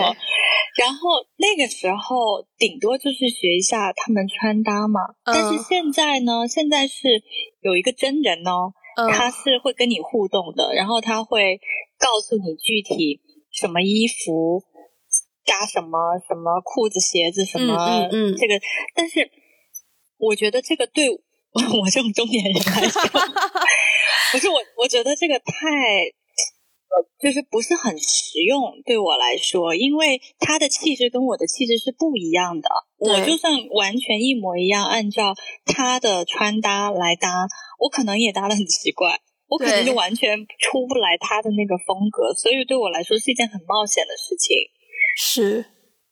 [0.78, 7.22] 然后那个时候顶多就是学一下他们穿搭嘛，但是现在呢，现在是
[7.62, 8.74] 有一个真人哦，
[9.12, 11.60] 他是会跟你互动的，然后他会
[12.00, 13.20] 告诉你具体
[13.52, 14.64] 什么衣服
[15.46, 18.60] 搭什么什么裤子鞋子什么嗯这个，
[18.96, 19.30] 但是
[20.18, 23.02] 我觉得这个对 我这种中年人来说，
[24.32, 26.14] 不是我，我觉得这个太。
[26.92, 32.70] 呃，就是不是很实用对我来说，因为他的气质跟我的气质是不一样的。
[32.98, 35.36] 我就算完全一模一样，按照
[35.66, 37.48] 他的穿搭来搭，
[37.78, 39.20] 我可能也搭的很奇怪，
[39.50, 42.34] 我可能就完全出不来他的那个风格。
[42.34, 44.56] 所以对我来说是一件很冒险的事情。
[45.18, 45.66] 是。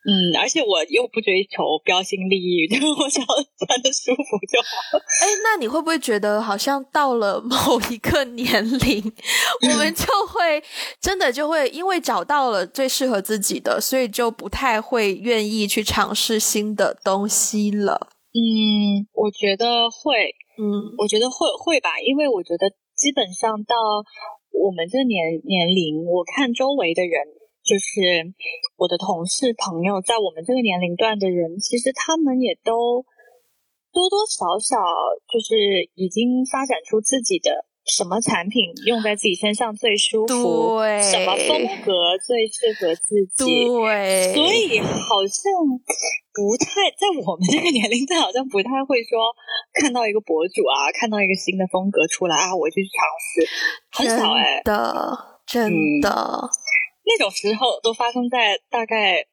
[0.07, 4.97] 嗯，而且我又不追求标新立异， 就是我想穿的舒服就好。
[5.19, 9.03] 哎，那你会不会觉得好像到了某一个年龄，
[9.63, 10.63] 我们就会
[11.01, 18.07] 真的就会因为找到了最适合自己的，所以就不太会愿意去尝试新的东西了？
[18.31, 23.75] 嗯，我觉得会，嗯，我觉得会会吧，因为我觉得基本上到
[24.51, 27.37] 我们这年年龄，我看周围的人。
[27.67, 28.31] 就是
[28.77, 33.03] 我的同事朋友，在我们这个年龄段的人，其实他们也都
[33.91, 34.79] 多多少少
[35.27, 45.47] 就是已经发展出自己的什么产品用在自己身上最舒服，什么风格最适合自己，对，所以好像
[46.33, 49.33] 不太在我们这个年龄段，好像不太会说
[49.73, 53.47] 看到一个博主啊，看到一个新的风格出来啊，我就去尝试，
[53.91, 55.71] 很少哎，的，真
[56.01, 56.49] 的。
[57.05, 59.23] 那种时候都发生在大概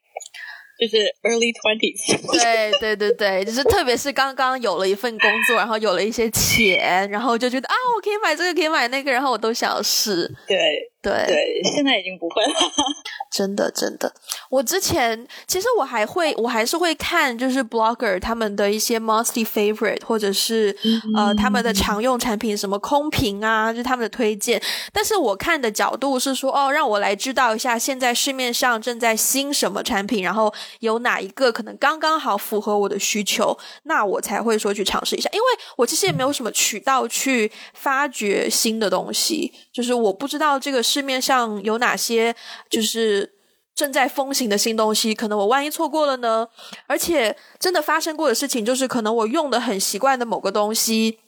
[0.85, 2.32] 就是 early twenties。
[2.32, 10.30] 对对对对，就是特别是刚刚有了一份工作，然后有了一些钱，然后就觉得啊，我可以买这个，可以买那个，然后我都想要试。
[10.47, 10.57] 对
[11.05, 12.55] 对对，现在已经不会了。
[13.31, 14.13] 真的真的，
[14.49, 20.75] 我之前其实我还会，我还是会看，就是 blogger 他们的一些 monthly favorite，或者是
[21.17, 24.63] 呃他们的常用产品，什么空瓶啊，就是他们的推荐。
[24.93, 35.29] 但是我看的角度是说，哦，让我来知道一下现在市面上正在新什么产品，然后有哪一个可能刚刚好符合我的需求，那我才会说去尝试一下。
[35.33, 35.45] 因为
[35.77, 42.34] 我其实也没有什么渠道去发掘新的东西，就是我不知道这个市面上有哪些，
[42.70, 43.32] 就是。
[43.76, 46.47] 正在风行的新东西，可能我万一错过了呢？
[46.86, 51.18] 而且真的发生过的事情，就是可能我用的很习惯的某个东西，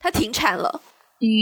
[0.00, 0.80] 它停产了，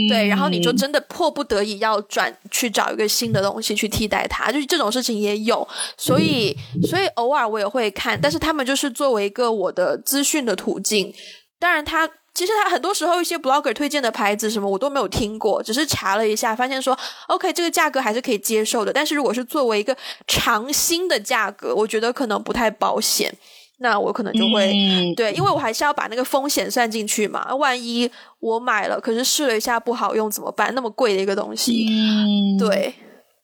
[0.07, 5.67] 对，然后你就真的迫不得已要转去找一个新的东西去替代它，就是这种事情也有，
[5.97, 6.55] 所以
[6.87, 11.11] 所以偶尔我也会看，但是他们就是作为一个我的资讯的途径，
[11.57, 12.07] 当然它。
[12.33, 18.91] 其实他很多时候一些 blogger 推荐的牌子什么我都没有听过，只是查了一下，发现说 OK 这个价格还是可以接受的。
[18.91, 19.95] 但是如果是作为一个
[20.27, 23.33] 长新的价格，我觉得可能不太保险。
[23.79, 24.71] 那我可能就会
[25.17, 27.53] 对，因为我还是要把那个风险算进去嘛。
[27.55, 28.09] 万一
[28.39, 30.73] 我买了，可是试了一下不好用怎么办？
[30.73, 32.93] 那么贵的一个东西，嗯，对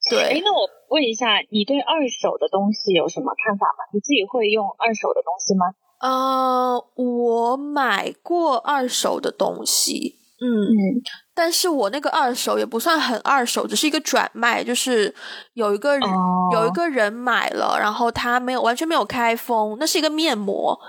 [0.09, 0.37] 对。
[0.37, 3.83] 哎，那我问一下，你对二手的东西有什么看法吗？
[3.91, 5.65] 你自己会用二手的东西吗？
[5.99, 11.01] 呃，我买过二手的东西，嗯，
[11.33, 15.13] 但是我那个二手也不算很二手，只是一个转卖，就是
[15.53, 16.09] 有一个人
[16.53, 20.79] 有一个人买了，然后他没有完全没有开封，那是一个面膜。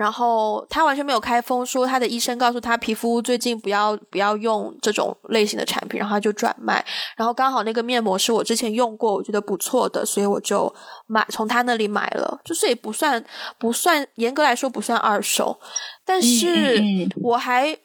[0.00, 6.82] 然后他完全没有开封，说他的医生告诉他皮肤最近不要不要用这种类型的产品，然后他就转卖。
[7.18, 10.74] 然后刚好那个面膜是我之前用过，我觉得不错的，所以我就
[11.06, 12.40] 买从他那里买了。
[12.42, 13.22] 就是也不算
[13.58, 15.60] 不算严格来说不算二手，
[16.06, 16.82] 但是
[17.22, 17.76] 我还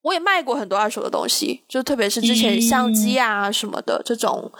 [0.00, 4.50] 我也卖过很多二手的东西，就特别是之前相机啊什么的这种。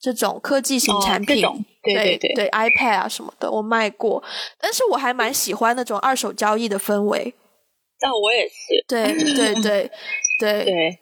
[0.00, 1.42] 这种科技型产品，
[1.82, 4.22] 对对对对，iPad 啊什么的，我卖过，
[4.60, 7.34] 但是我还蛮喜欢那种二手交易的氛围。
[8.00, 9.90] 但我也是，对对对
[10.38, 10.98] 对对。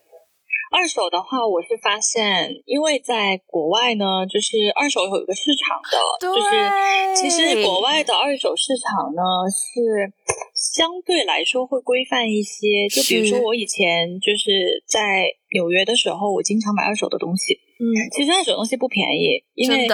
[0.72, 10.12] 二手的话，我是发现，因为在国外呢，就是二手有一个市场的，就是其实国外的二手市场呢是
[10.54, 12.88] 相对来说会规范一些。
[12.90, 17.60] 就比如说我以前就是在纽约的时候，我经常买二手的东西。
[17.78, 17.84] 嗯，
[18.16, 19.88] 其实二手东西不便宜，因为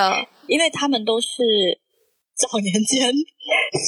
[0.47, 1.29] 因为他们都是
[2.35, 3.13] 早年间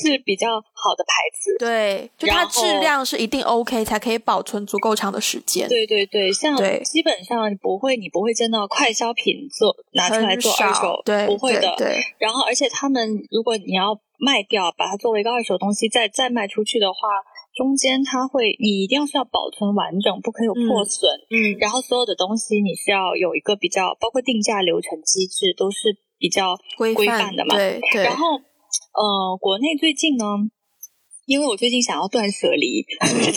[0.01, 5.69] 是比较好的牌子，对，就它质量是一定 OK 才可以保存足够长的时间。
[5.69, 11.75] 对对对，像基本上不会，你不会见到快消品做拿出来做二手，对，不会的。
[11.79, 16.99] 对，然后而且他们如果你要卖掉，把它作为一个二手东西再再卖出去的话，
[17.55, 21.11] 中间它会你一定要是要保存完整，不可以有破损。
[21.31, 25.99] 嗯，然后所有的东西你是要有一个比较，包括定价流程机制都是。
[26.17, 28.05] 比较规范的嘛，对对。
[28.05, 28.37] 然后，
[28.95, 30.25] 呃，国内最近呢，
[31.27, 32.87] 因为我最近想要断舍离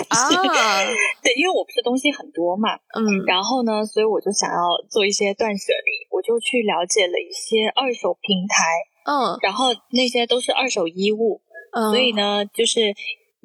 [0.08, 0.30] 啊，
[1.22, 8.64] 对，因为我不是东西很多嘛，嗯，然后呢，所以我就想要做一些断舍离，我就去了解了一些二手平台，
[9.04, 11.42] 嗯，然后那些都是二手衣物，
[11.74, 12.96] 嗯，所以呢，就是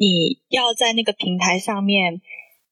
[0.02, 2.20] 你要在那个平台上面，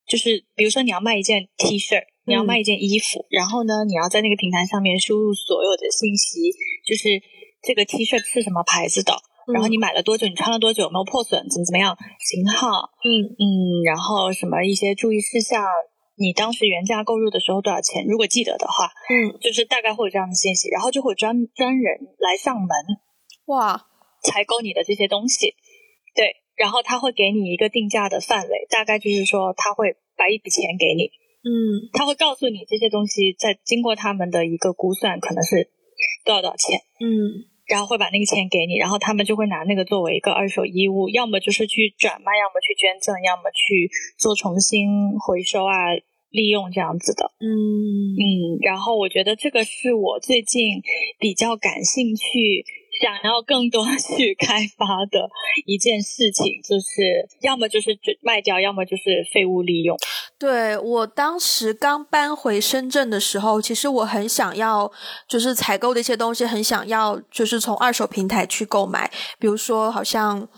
[0.07, 2.03] 就是比如说你要卖一件 T 恤。
[2.27, 6.53] 你要卖一件衣服，然后呢，你要在那个平台上面输入所有的信息，
[6.87, 7.21] 就是
[7.61, 9.11] 这个 T 恤是什么牌子的，
[9.53, 13.35] 然后你买了多久，你穿了多久，有没有破损，怎么怎么样，型号，嗯。
[13.35, 15.65] 嗯，然后什么一些注意事项，
[16.15, 22.69] 你当时原价购入的时候多少钱，如果记得的话，嗯，就是大概会有这样的信息，然后就会专专人来上门，
[23.47, 23.89] 哇，
[24.23, 25.57] 采购你的这些东西，
[26.15, 31.09] 对，然后他会给你一个定价的范围，大概就是说他会把一笔钱给你。
[31.41, 35.71] 嗯，他会告诉你这些东西在经过他们的一个估算，可能是
[36.27, 36.79] 多少多少钱。
[37.01, 43.89] 嗯，然后会把那个钱给你，然后他们就会拿那个作为一个二手衣物，要么就是去转卖，要么去捐赠，要么去
[44.19, 45.73] 做重新回收啊、
[46.29, 47.33] 利用这样子的。
[47.41, 47.49] 嗯
[48.21, 50.83] 嗯，然后我觉得这个是我最近
[51.19, 52.67] 比较感兴趣。
[53.01, 55.29] 想要更多去开发的
[55.67, 59.97] 一件事情，就是要么就是卖掉，要么就是废物利用。
[60.39, 64.91] 对我当时刚搬回深圳的时候，其实我很想要，
[65.29, 70.49] 就是采购的一些东西，很想要就是从二手平台去购买，比如说好像。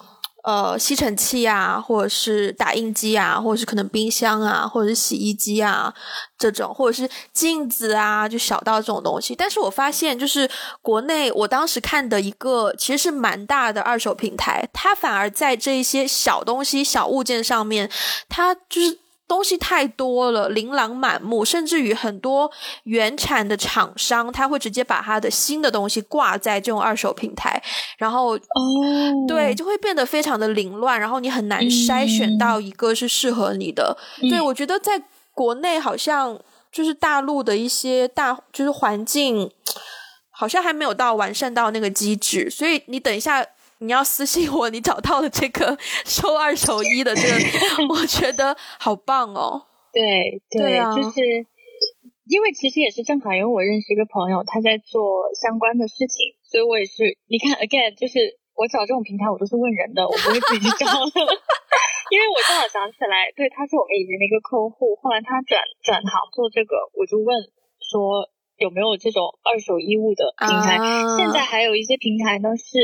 [0.43, 5.95] 呃，吸尘器啊，或者是打印机啊，或者是可能冰箱啊，或者是洗衣机啊，
[6.36, 9.36] 这种，或者是镜子啊，就小到这种东西。
[9.36, 17.88] 但是我发现，就是国内我当时看的一个其实是蛮大的二手平台，它反而在这一些小东西、小物件上面，
[18.28, 19.01] 它就是。
[19.33, 22.51] 东西太多了，琳琅满目，甚至于很多
[22.83, 27.62] 原产的厂商，他会直接把他的新的东西挂在这种二手平台，
[27.97, 28.41] 然后哦，
[29.26, 33.97] 对，就会变得非常的凌乱，然后你很难筛选到一个是适合你的。
[34.28, 35.03] 对我觉得在
[35.33, 36.39] 国内好像
[36.70, 39.51] 就是大陆的一些大就是环境，
[40.30, 43.47] 好像还没有到完善到那个机制，所以你等一下。
[43.83, 45.76] 你要私信我，你找到了这个
[46.07, 49.66] 收二手衣的这个， 我觉得好棒哦。
[49.93, 51.18] 对对啊，就是
[52.30, 57.18] 因为其实也是正好，因为我认识一个朋友，他在做相关的事情，所以我也是。
[57.26, 61.18] 你看，again，就是我找这种平台，我都是问人的，我不会自己找的。
[62.14, 67.35] 因为我正好想起来，对，他是我们以前的一个客户，后来他转转行做这个，我就问
[67.83, 68.30] 说。
[68.62, 70.78] 有没有这种二手衣物的平台？
[71.18, 72.78] 现在还有一些平台呢，是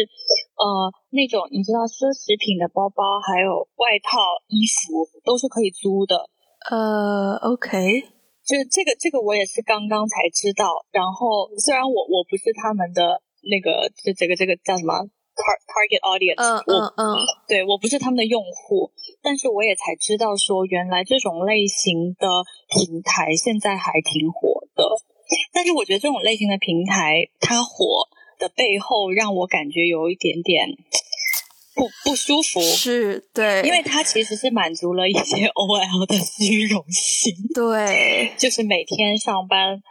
[0.58, 4.18] 呃那种你知道奢侈品的包包，还有外套、
[4.50, 6.28] 衣服都是可以租的。
[6.68, 8.02] 呃，OK，
[8.42, 10.84] 就是这个这个我也是刚刚才知道。
[10.90, 14.92] 然后虽然我我不是他们的那个，这这个这个叫什么
[15.38, 17.02] target audience，嗯嗯嗯，
[17.46, 18.90] 对我不是他们的用户，
[19.22, 22.26] 但是我也才知道说原来这种类型的
[22.66, 24.82] 平台现在还挺火的。
[25.52, 28.08] 但是我觉得这种类型的平台，它火
[28.38, 30.68] 的背后让我感觉有一点点
[31.74, 32.60] 不不舒服。
[32.60, 37.34] 是对，因为它其实是满足了一些 OL 的虚荣心。
[37.54, 39.82] 对，就是每天上班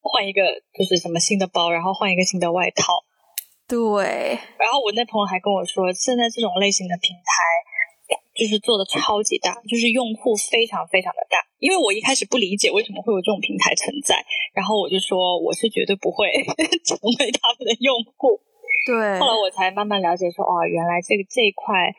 [0.00, 0.42] 换一个，
[0.78, 3.04] 就是什么新的包，然后换一个新的外套。
[3.68, 3.78] 对。
[4.58, 7.32] 然后我那朋友还跟我说，现在这种类型的平台。
[8.34, 11.38] 就是做的超级大，就是用户非常非常的大。
[11.58, 14.18] 因为我一开始不理解为什么会有这种平台存在，
[14.52, 16.26] 然后我就说我是绝对不会
[16.82, 18.40] 成为他们的用户。
[18.84, 21.94] 对，后来我才慢慢了解说，哦，原来这个这一块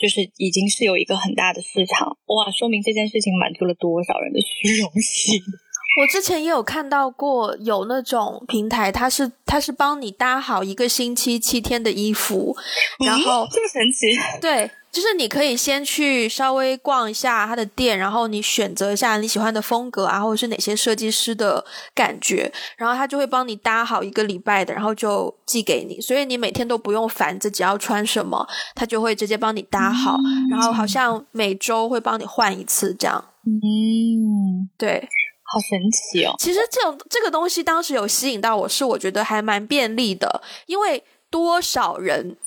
[0.00, 5.38] 就是已经是有一个很大的市场，哇，说明这件事情满足了多少人的虚荣心。
[6.00, 12.56] 我之前也有看到过有那种平台，它是它是帮你搭好一个星期七天的衣服，
[13.04, 14.70] 然后这么神奇，对。
[14.98, 28.44] 就是你可以先去稍微逛一下他的店，然后你选择一下你喜欢的风格啊，或者是哪些设计师的感觉，然后他就会帮你搭好一个礼拜的，然后就寄给你，所以你每天都不用烦自己要穿什么，
[28.74, 30.16] 他就会直接帮你搭好，
[30.50, 33.24] 然后好像每周会帮你换一次这样。
[33.46, 35.08] 嗯，对，
[35.44, 36.34] 好神奇哦。
[36.40, 41.04] 其实这种这个东西当时有吸引到我，是我觉得还蛮便利的，因为。
[41.30, 42.38] 多少人，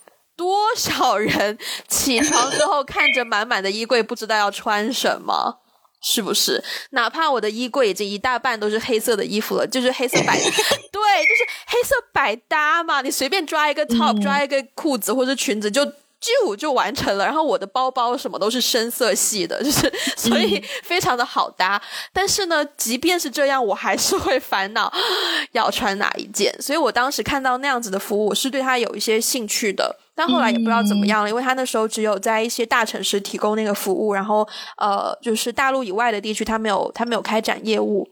[0.42, 1.56] 多少人
[1.88, 5.60] 起床之后看着满满的衣柜，不知道要穿什么。
[6.04, 6.64] 是不是？
[6.94, 13.04] 哪怕我的衣柜已经一大半都是黑色的衣服了，就是黑色百， 对，就是黑色百搭嘛。
[13.04, 15.86] 你随便抓一个 top，抓一个裤子或者裙子，就
[16.20, 17.24] 就就完成了。
[17.24, 21.80] 然后我的包包什么都是深色系的， 就是所以非常的好搭。
[22.12, 24.92] 但是呢，即便是这样，我还是会烦恼
[25.54, 26.52] 要穿哪一件。
[26.60, 30.00] 所以我当时看到那样子的服务，我是对它有一些兴趣的。
[30.22, 34.48] 但后来也不知道怎么样了，因为他那时候只有在一些大城市提供那个服务，然后
[34.78, 38.08] 呃，就是大陆以外的地区他没有他没有开展业务。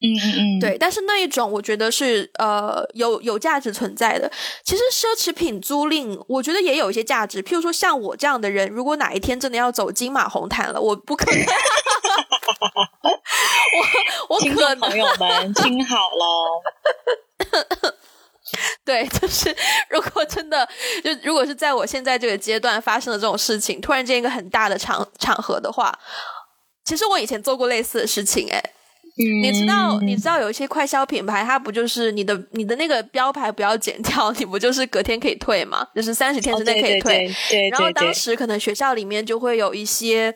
[0.00, 0.78] 嗯嗯嗯，对。
[0.78, 4.30] 但是那一种我觉得是呃有有价值存在的。
[4.62, 11.40] 其实奢侈品租赁我觉得也有一些价值，譬如说像我这样的人，如果哪一天真的要走金马红毯了，我不可能。
[14.30, 16.62] 我我可能朋友们听好了。
[18.84, 19.54] 对，就是
[19.88, 20.68] 如果真的
[21.02, 25.96] 就如果是在我现在这个阶段发生的这种事情，突然间一个很大的场场合的话，
[26.84, 28.62] 其实我以前做过类似的事情，哎，
[29.42, 35.86] 你知道你知道有一些快消品牌，它不就是你的你的那个标牌不要剪掉，你不就是隔天可以退吗？
[35.94, 37.30] 就是三十天之内可以退。
[37.50, 40.34] 对，然后当时可能学校里面就会有一些。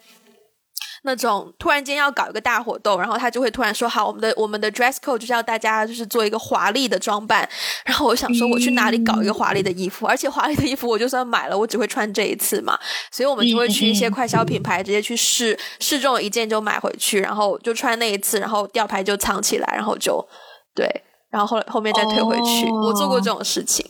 [1.07, 7.46] 那种突然间要搞一个大活动，然后他就会突然说：“好，我们的我们的 dress code 就是要大家就是做一个华丽的装扮。”
[7.84, 10.07] 然后我想说，我去哪里搞一个华丽的衣服？
[10.07, 12.78] 而且华丽的衣服我就算买了，我只会穿这一次嘛。
[13.11, 20.26] 所以我们就会去一些快消品牌，直接去试试中一件就买回去，然后就穿那一次，然后吊牌就藏起来，然后就
[20.74, 20.88] 对，
[21.28, 22.66] 然后后来后面再退回去。
[22.70, 23.84] 我做过这种事情。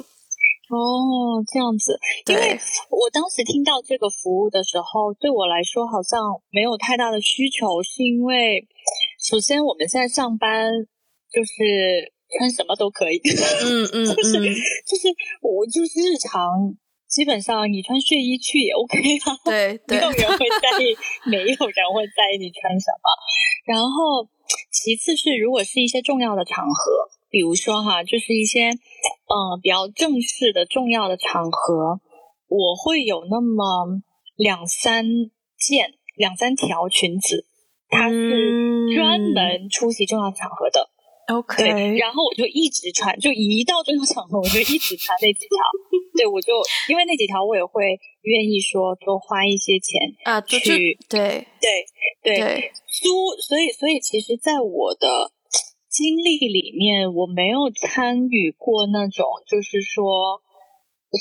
[0.75, 2.59] 哦，这样子，因为
[2.91, 6.21] 我当时听到这个服务的时候，对我来说好像
[6.51, 8.67] 没有太大的需求，是因为
[9.23, 10.71] 首先我们现在上班
[11.31, 13.21] 就是穿什么都可以，
[13.63, 14.33] 嗯嗯，就是
[14.85, 15.09] 就是
[15.41, 16.75] 我就是日常
[17.09, 20.97] 基本上你穿睡衣去也 OK 啊，对， 没有人会在意，
[21.31, 23.07] 没有人会在意你穿什么。
[23.65, 24.29] 然后
[24.73, 27.09] 其次是如果是一些重要的场合。
[27.31, 28.71] 比如说哈，就是一些
[29.35, 31.99] 嗯比较正式的重要的场合，
[32.47, 34.01] 我会有那么
[34.37, 35.05] 两三
[35.59, 37.45] 件、两三条裙子，
[37.89, 40.89] 它是专门出席重要场合的。
[41.35, 45.59] OK，对，然后我就一直穿，就一到重要场合，我就一直穿那几条。
[46.17, 46.53] 对，我就
[46.89, 51.87] 因为那几条，我也会愿意说多花一些钱啊，去对对
[52.23, 55.34] 对租，所以所以其实，在我的。
[55.95, 60.43] 经历里面，我没有参与过那种，就是说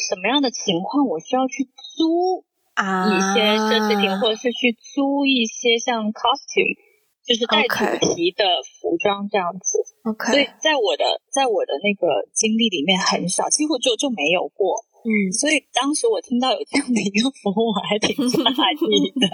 [0.10, 2.42] 什么样的情况，我需要去租
[2.74, 6.74] 啊一些奢侈品，或者是去租一些像 costume，
[7.22, 7.86] 就是带主
[8.18, 8.44] 题的
[8.82, 9.78] 服装这样子。
[10.10, 14.82] OK，所以在我的在我的那个经历里面很少，几乎就就没有过。
[15.06, 18.42] 嗯，所以当时我听到有这样的一个服务，我还挺诧
[18.90, 19.30] 异的。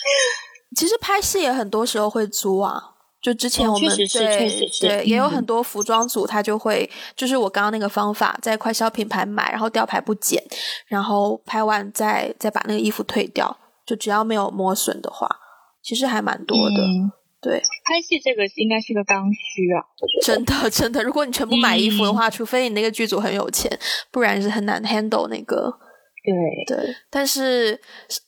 [0.74, 2.93] 其实拍戏也很多时候会租啊。
[3.24, 10.44] 就之前我们对对也有很多服装组，他就会就是我刚刚那个方法，在快消品牌买，然后吊牌不剪，
[10.88, 13.56] 然后拍完再再把那个衣服退掉，
[13.86, 15.26] 就只要没有磨损的话，
[15.82, 16.76] 其实还蛮多的。
[17.40, 19.80] 对，拍戏这个应该是个刚需啊，
[20.22, 23.70] 真的 真的，如果你全部买衣服的话，除非你那个剧组很有钱，
[24.10, 25.72] 不然是很难 handle 那个。
[26.22, 27.80] 对对，但是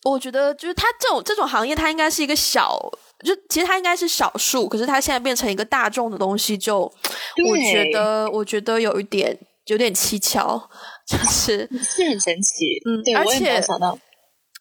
[0.04, 2.78] 我觉得就是他这种这种行业，它应该是一个小。
[3.26, 10.70] 就其实它应该是少数，可是它现在变成一个大众的东西，就我觉得我觉得有一点有点蹊跷，
[11.06, 13.98] 就是是很神奇，嗯，对，而且想到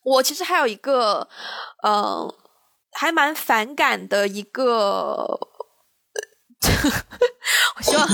[0.03, 1.27] 我其实还有一个
[1.87, 2.27] 嗯，
[2.91, 5.39] 还蛮反感的一个，
[7.77, 8.07] 我希望。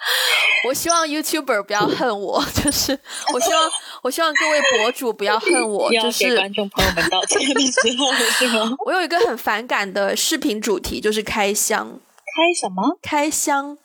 [0.68, 2.98] 我希望 YouTuber 不要恨我，就是
[3.32, 3.70] 我希望
[4.02, 8.76] 我希望各位博主不要恨我， 就是观众朋友们道歉的时候是吗？
[8.86, 12.00] 我有一个很反感的视频主题，就是开箱。
[12.36, 12.98] 开什么？
[13.02, 13.76] 开箱？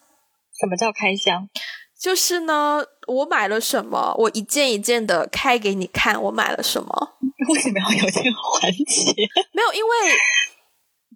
[0.60, 1.50] 什么叫开箱？
[2.00, 7.18] 就是呢，我买了什么，我一件一件的开给你看，我买了什么。
[7.50, 9.14] 为什么要有这个环节？
[9.54, 10.16] 没有，因为。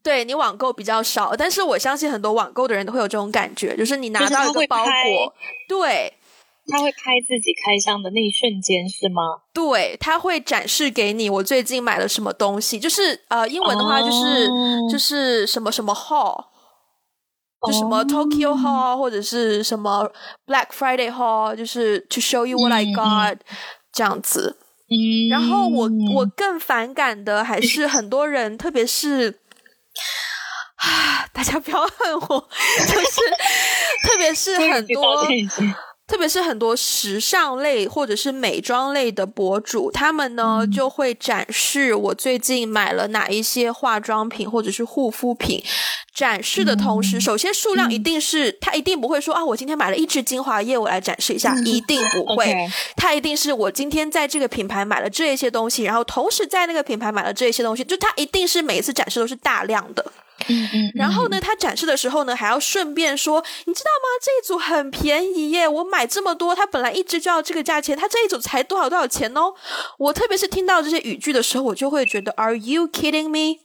[0.02, 5.34] 对你网购比较少，但是我相信很多网购的人都会有这种感觉，就是你拿到一个包裹，
[5.68, 6.14] 对，
[6.68, 9.22] 他会开自己开箱的那一瞬间是吗？
[9.54, 14.48] 对，他会展示给你我最近买了什么东西，就是呃，英文的话就是
[14.92, 16.46] 就是什么什么 haul，
[17.68, 20.10] 就什么 Tokyo haul 或者是什么
[20.46, 23.38] Black Friday haul，就是 to show you what I got
[23.92, 24.58] 这样子。
[24.88, 29.40] 嗯，然后我我更反感的还是很多人，特别是。
[30.76, 31.26] 啊！
[31.34, 32.50] 大家不要恨我，
[32.88, 33.22] 就是
[34.04, 35.26] 特别是 很多
[36.10, 45.64] 特别是很多时尚类或者是美妆类的博主，他们呢就会展示我最近买了哪一些化妆品或者是护肤品。
[46.12, 52.54] 展示的同时，首先数量一定是他一定不会说啊，我今天买了一支精华液，我来展示一下，一定不会。
[52.98, 60.04] 他一定是我今天在这个品牌买了这一些东西，然后同时在那个品牌买了这一些东西，就他一定是每一次展示都是大量的。
[60.48, 64.08] 嗯嗯，然后呢，他展示的时候呢，还要顺便说，你知道吗？
[64.24, 69.54] 这一组很便宜耶，我买这么多，它本来一支就要这个价钱，它这一组才多少多少钱哦。
[69.98, 73.60] 我特别是听到这些语句的时候，我就会觉得，Are you kidding me？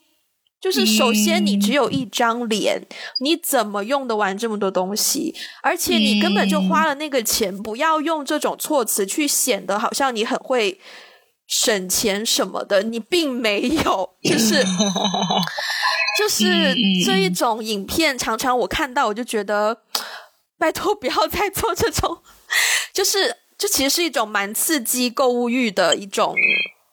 [0.61, 2.87] 就是首先你只有一张脸，
[3.21, 5.35] 你怎么用得完这么多东西？
[5.63, 10.81] 而且你根本就花了那个钱，不要用这种措辞去显得好像你很会
[11.47, 14.65] 省钱什么的， 你并没有，就是。
[16.17, 16.45] 就是
[17.05, 19.83] 这一种影片，常常我看到我就觉得，
[20.57, 22.19] 拜托不要再做这种，
[22.95, 26.33] 就是这其实是一种蛮刺激购物欲的一种。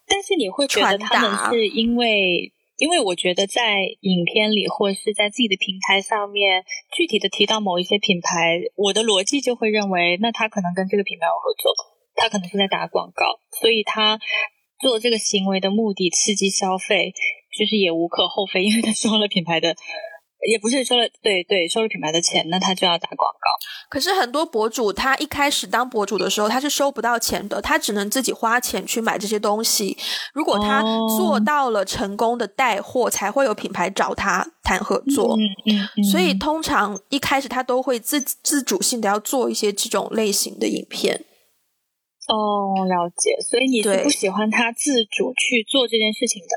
[0.08, 6.64] 但是你会觉得他们是因为，因为我觉得在影片里或是在自己的平台上面
[6.98, 11.72] 具体的提到某一些品牌，我的逻辑就会认为，那他可能跟这个品牌有合作，
[12.16, 13.26] 他可能是在打广告，
[13.60, 14.20] 所以他
[14.80, 17.14] 做这个行为的目的刺激消费。
[17.52, 19.76] 就是也无可厚非，因为他收了品牌的，
[20.50, 23.50] 也不是收了，对对，收了品牌的钱，那他就要打广告。
[23.90, 29.98] 可是很多博主，他一开始当博主的时候，他是收不到钱的，他只能自己花钱去买这些东西。
[30.34, 30.82] 如果他
[31.18, 35.36] 做到了成功的带货，才会有品牌找他谈合作。
[35.36, 36.04] 嗯嗯。
[36.06, 41.26] 所以通常一开始他都会自自主性的要做一些这种类型的影片。
[42.32, 43.36] 哦，了解。
[43.44, 46.56] 所以你是不喜欢他自主去做这件事情的？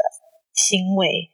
[0.54, 1.30] 行为，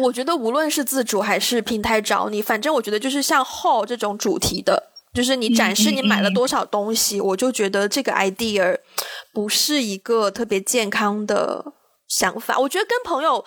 [0.00, 8.78] 我觉得无论是自主还是平台找你，反正我觉得就是像 haul 这种主题的，就是你展示你买了多少东西，我就觉得这个 idea
[9.34, 11.72] 不是一个特别健康的
[12.06, 12.56] 想法。
[12.56, 13.44] 我觉得跟朋友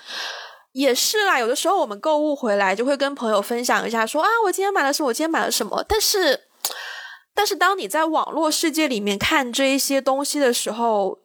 [0.74, 5.82] 也是啦，有的时候我们购物回来就会跟朋友分享一下，说啊，我今天买了什么，我今天买了什么。
[5.88, 6.38] 但是，
[7.36, 11.20] 但是当你在网络世界里面看这一些东西的时候。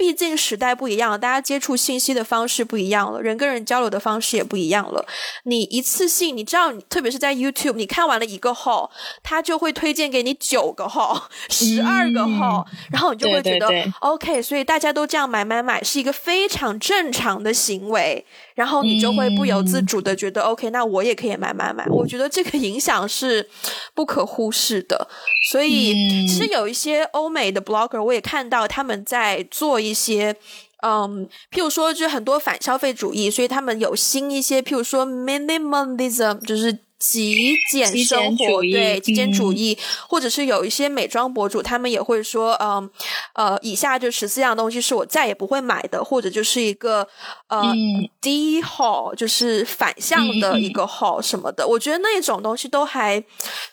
[0.00, 5.04] 毕竟时代不一样了，大家接触信息的方式不一样了，人跟人交流的方式也不一样了。
[5.44, 8.90] 你一次性，你知道，特别是在 YouTube，你看完了一个号，
[9.22, 13.68] 他就会推荐给你九个号、十二个号，然后你就会觉得
[14.00, 14.40] OK。
[14.40, 18.24] 所以大家都这样买买买是一个非常正常的行为，
[18.60, 21.84] 然后你就会不由自主的觉得 OK，那我也可以买买买。
[21.90, 23.46] 我觉得这个影响是
[23.94, 25.06] 不可忽视的。
[25.50, 25.92] 所以
[26.26, 29.90] 其实有一些欧美的 Blogger，我也看到他们在做一。
[29.90, 30.36] 一些，
[30.84, 36.78] 嗯，譬如说，就是很多反消费主义，所以他们有新一些，譬如说 minimalism，就是。
[37.00, 39.76] 极简生活，对极简主义，
[40.06, 42.88] 或者是有一些美妆博主，他们也会说，嗯，
[43.32, 47.08] 呃，以下这十四样东西是我再也不会买的，或者就是一个
[47.48, 47.72] 呃
[48.20, 51.66] 低 haul，就是反向的一个 haul 什么的。
[51.66, 53.18] 我觉得那种东西都还，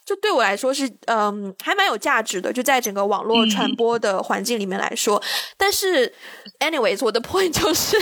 [0.05, 5.21] 就对我来说是，嗯，还蛮有价值的，就在整个网络传播的环境里面来说。
[5.57, 6.13] 但是
[6.59, 7.97] ，anyways，我的 point 就是，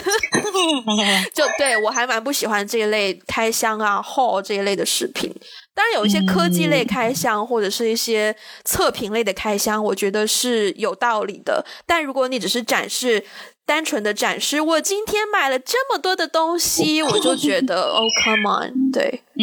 [1.34, 5.15] 就对我还蛮不喜欢这一类开箱啊 haul 这一类的视频。
[5.16, 5.34] 品，
[5.74, 11.66] 当然有一些科技类开箱或者是一些测评类的开箱，我觉得是有道理的。
[11.88, 13.26] 但如果你只是展示，
[13.66, 19.42] 单纯的展示，我今天买了这么多的东西，我就觉得， Oh come on，对，嗯，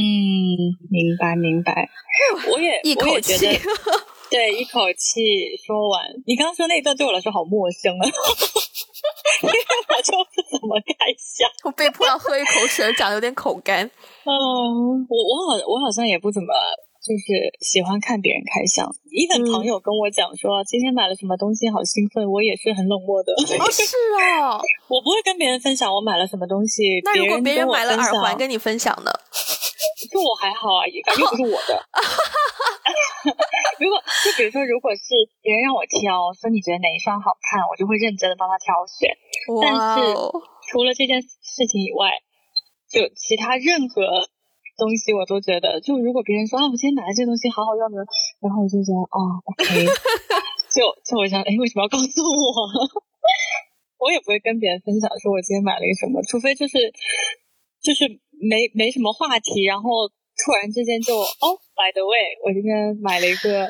[0.90, 1.88] 明白明白，
[2.52, 3.34] 我也一口气，
[4.30, 5.20] 对，一口气
[5.66, 6.00] 说完。
[6.26, 8.06] 你刚刚说那段对我来说好陌生啊。
[9.42, 9.57] 因为
[9.88, 13.84] 我就不怎么开箱，我被迫要喝一口水，讲的有点口干。
[13.84, 14.30] 嗯，
[15.09, 16.48] 我我好我好像也不怎么
[17.03, 18.86] 就是喜欢看别人开箱。
[19.11, 23.32] 一个朋友跟我讲说今天买了什么东西，好兴奋，我也是很冷漠的。
[23.34, 23.82] 哦，是
[24.40, 27.00] 哦， 我不会跟别人分享我买了什么东西。
[27.05, 29.11] 那如果别人买了耳环跟你分享呢？
[30.10, 31.72] 就我还好啊，也反正不是我的。
[33.78, 39.10] 如果就比如说，如果是别人让我挑，说你觉得哪一双好看，我就会认真的帮他挑选。
[39.62, 40.14] 但是
[40.70, 42.10] 除了这件事情以外，
[42.90, 44.28] 就其他任何
[44.76, 48.04] 东西我都觉得，就如果别人说啊，我今天买了这个东西好好用的，
[48.40, 49.86] 然后我就觉得啊，OK，
[50.70, 53.02] 就就我想，哎，为什么要告诉我？
[54.02, 56.92] 我也不会跟别人分享说我今天买了一个什么，除非就是
[57.82, 58.04] 就是
[58.43, 60.11] 没没什么话题，然后。
[60.43, 63.68] 突然之间就哦，by the way，我今天买了一个，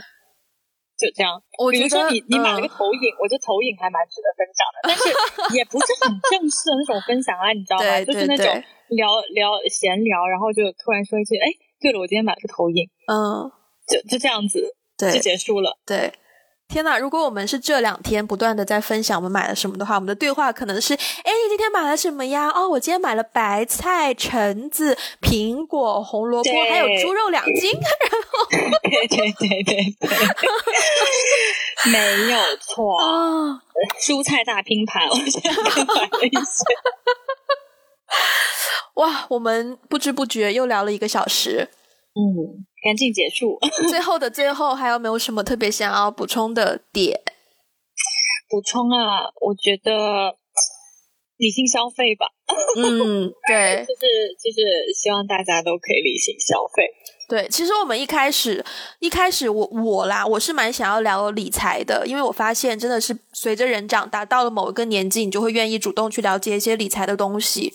[0.97, 1.43] 就这样。
[1.73, 8.01] 比如说你你买了个投影，我觉得投影还蛮值得分享的，但是也不是很正式的那种分享啊，你知道吗？
[8.07, 8.47] 就是那种
[8.89, 11.51] 聊聊闲聊，然后就突然说一句，哎，
[11.83, 13.51] 对了，我今天买了个投影，嗯，
[13.91, 14.63] 就就这样子，
[14.97, 15.77] 就结束了。
[15.85, 16.15] 对，
[16.73, 16.97] 天哪！
[16.97, 22.49] 如果我们是这两天不断的在分享我们买了什么的话，我们的对话可能是：哎，你今天买了什么呀？
[22.49, 27.73] 哦，我今天买了白菜、橙子、苹果、红萝卜，还有猪肉两斤。
[27.73, 28.47] 然后，
[28.85, 30.11] 对对对对对，
[31.93, 33.61] 没有错啊！
[34.01, 35.53] 蔬菜大拼盘，我现在
[35.85, 36.65] 买了一些。
[38.95, 41.69] 哇，我们不知不觉又聊了一个小时。
[42.15, 43.59] 嗯，赶紧结束。
[43.89, 47.21] 最后的最后，还有没有什么特别想要补充的点？
[48.51, 50.37] 补充啊，我觉得
[51.39, 52.27] 理性消费吧。
[52.77, 56.85] 嗯，对，就是就是希望大家都可以理性消费。
[57.29, 58.63] 对，其实我们一开始
[58.99, 67.73] 一开始我我啦，我是蛮想要聊理财的，因为我发现真的是随着人长大，到了某一个年纪，你就会愿意主动去了解一些理财的东西。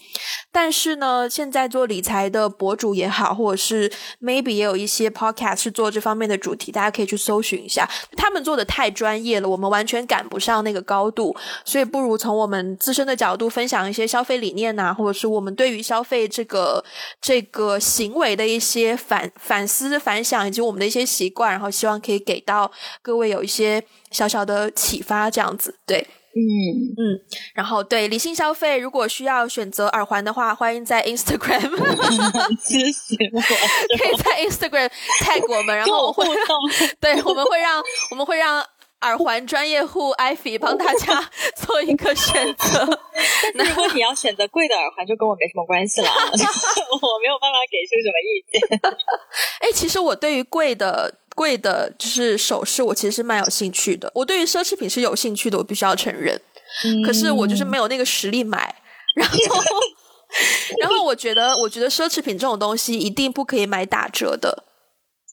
[0.51, 3.91] 但是呢，现在做理财的博主也好，或者是
[4.22, 7.89] maybe 也有一些 podcast 是做这方面的主题，大家可以去搜寻一下。
[8.15, 16.84] 他们做的太专业了，我们完全赶不上那个高度，所以不如从我们自身的角度分享一些消费理念呐，或者是我们对于消费这个
[17.22, 19.32] 这个行为的一些反。
[19.39, 22.70] 反思、反响以及我们的一些习惯，然后希望可以给到
[23.01, 23.82] 各位有一些
[24.12, 25.99] 小小的启发，这样子对，
[26.34, 26.41] 嗯
[26.97, 27.22] 嗯，
[27.53, 31.70] 然后对理性消费，如果需要选择耳环的话，欢迎在 Instagram
[32.60, 33.39] 支持 我，
[33.97, 34.89] 可以在 Instagram
[35.22, 36.26] tag 我们，然后我会
[36.99, 37.82] 对，我们会让
[38.12, 38.66] 我们会让。
[39.02, 43.00] 耳环专业户 Ivy 帮大家做一个选择。
[43.56, 48.80] 那如果你要选择贵的耳环，就跟我没什么关系了， 我没有办法给出什么意见。
[49.62, 54.12] 哎，其实我对于贵的贵的就是首饰，我其实是蛮有兴趣的。
[54.16, 56.41] 我对于奢侈品是有兴趣的，我必须要承认。
[57.06, 58.76] 可是我就是没有那个实力买。
[59.16, 59.36] 然后，
[60.80, 64.66] 然后我觉得，我觉得奢侈品这种东西一定不可以买打折的。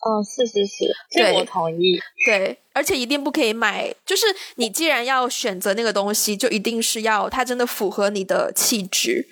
[0.01, 2.01] 哦，是是是，这我同意。
[2.25, 9.27] 对，而且一定不可以买，就是你既然要选择那个东西，就一定是要它真的符合你的气质。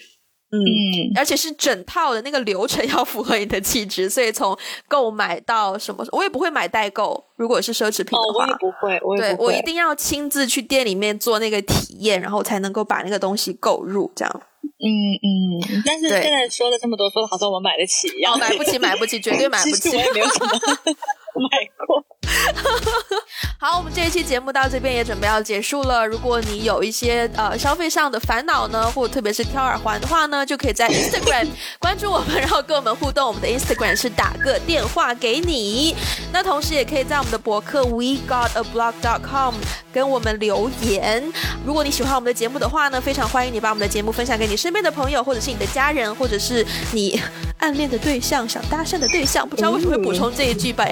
[0.55, 4.55] 嗯，而且是整套的那个流程要符合你的气质，所以从
[4.87, 7.25] 购买到什么，我也不会买代购。
[7.37, 14.43] 如果是奢侈品的话，我也不会，我对我一定要亲自去店里面做那个体验，然后才能够把那个东西购入，这样。
[14.85, 14.87] 嗯
[15.73, 19.89] 嗯，但是现在说了这么多，说的好像我买得起一样，买不起，买不起，绝对买不起。
[19.97, 20.51] 我也没有什么
[21.35, 22.05] 买过。
[23.59, 26.05] 好，我们这一期节目到这边也准备要结束了。
[26.05, 31.47] 如果你有一些呃消费上的烦恼呢，或者特别是挑耳环的话呢，就可以在 Instagram
[31.79, 33.27] 关注我们，然后跟我们互动。
[33.29, 35.95] 我们的 Instagram 是打个电话给你。
[36.33, 39.55] 那同时也可以在我们的博客 We Got a Blog dot com
[39.93, 41.23] 跟我们留言。
[41.65, 47.21] 如果你喜欢我们的节目的话呢，非常欢迎你把我们的节目分享给你身边的朋友，或者是你的家人，或者是你
[47.59, 49.49] 暗恋的对象、想搭讪的对象。
[49.49, 50.89] 不知道为什么会补充这一句，But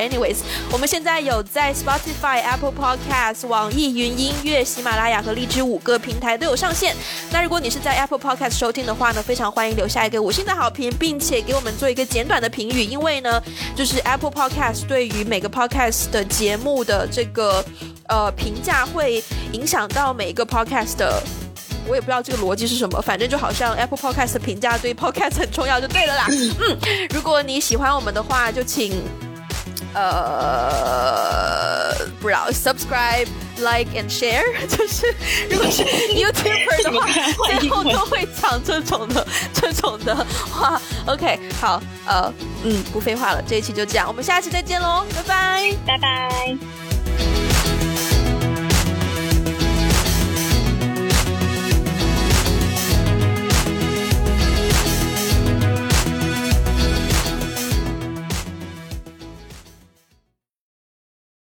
[0.73, 6.95] 我们现在有在 Spotify、Apple Podcast、网易云音乐、喜马拉雅和荔枝五个平台都有上线。
[7.31, 13.43] 那如果你是在 Apple Podcast 收听的话呢，非常欢迎留下一个五星的好评，并且给我们做一个简短的评语，因为呢，
[13.75, 17.65] 就是 Apple Podcast 对于每个 Podcast 的节目的这个
[18.09, 19.23] 呃评价会
[19.53, 21.23] 影响到每一个 Podcast 的。
[21.89, 26.27] 我也不知道这个逻辑是什么，反正就好像 Apple Podcast 的评价对 Podcast 很重要，就对了啦。
[26.29, 29.03] 嗯，如果你喜欢我们的话，就请。
[29.95, 33.27] 呃，不知道，subscribe,
[33.57, 35.13] like and share， 就是
[35.51, 37.07] 如果是 YouTuber 的话，
[37.59, 40.15] 最后都会讲这种的这种的
[40.53, 40.81] 话。
[41.07, 42.33] OK，好，呃，
[42.65, 46.90] 嗯，不废话了，这一期就这样，我们下期再见喽，拜拜，拜拜。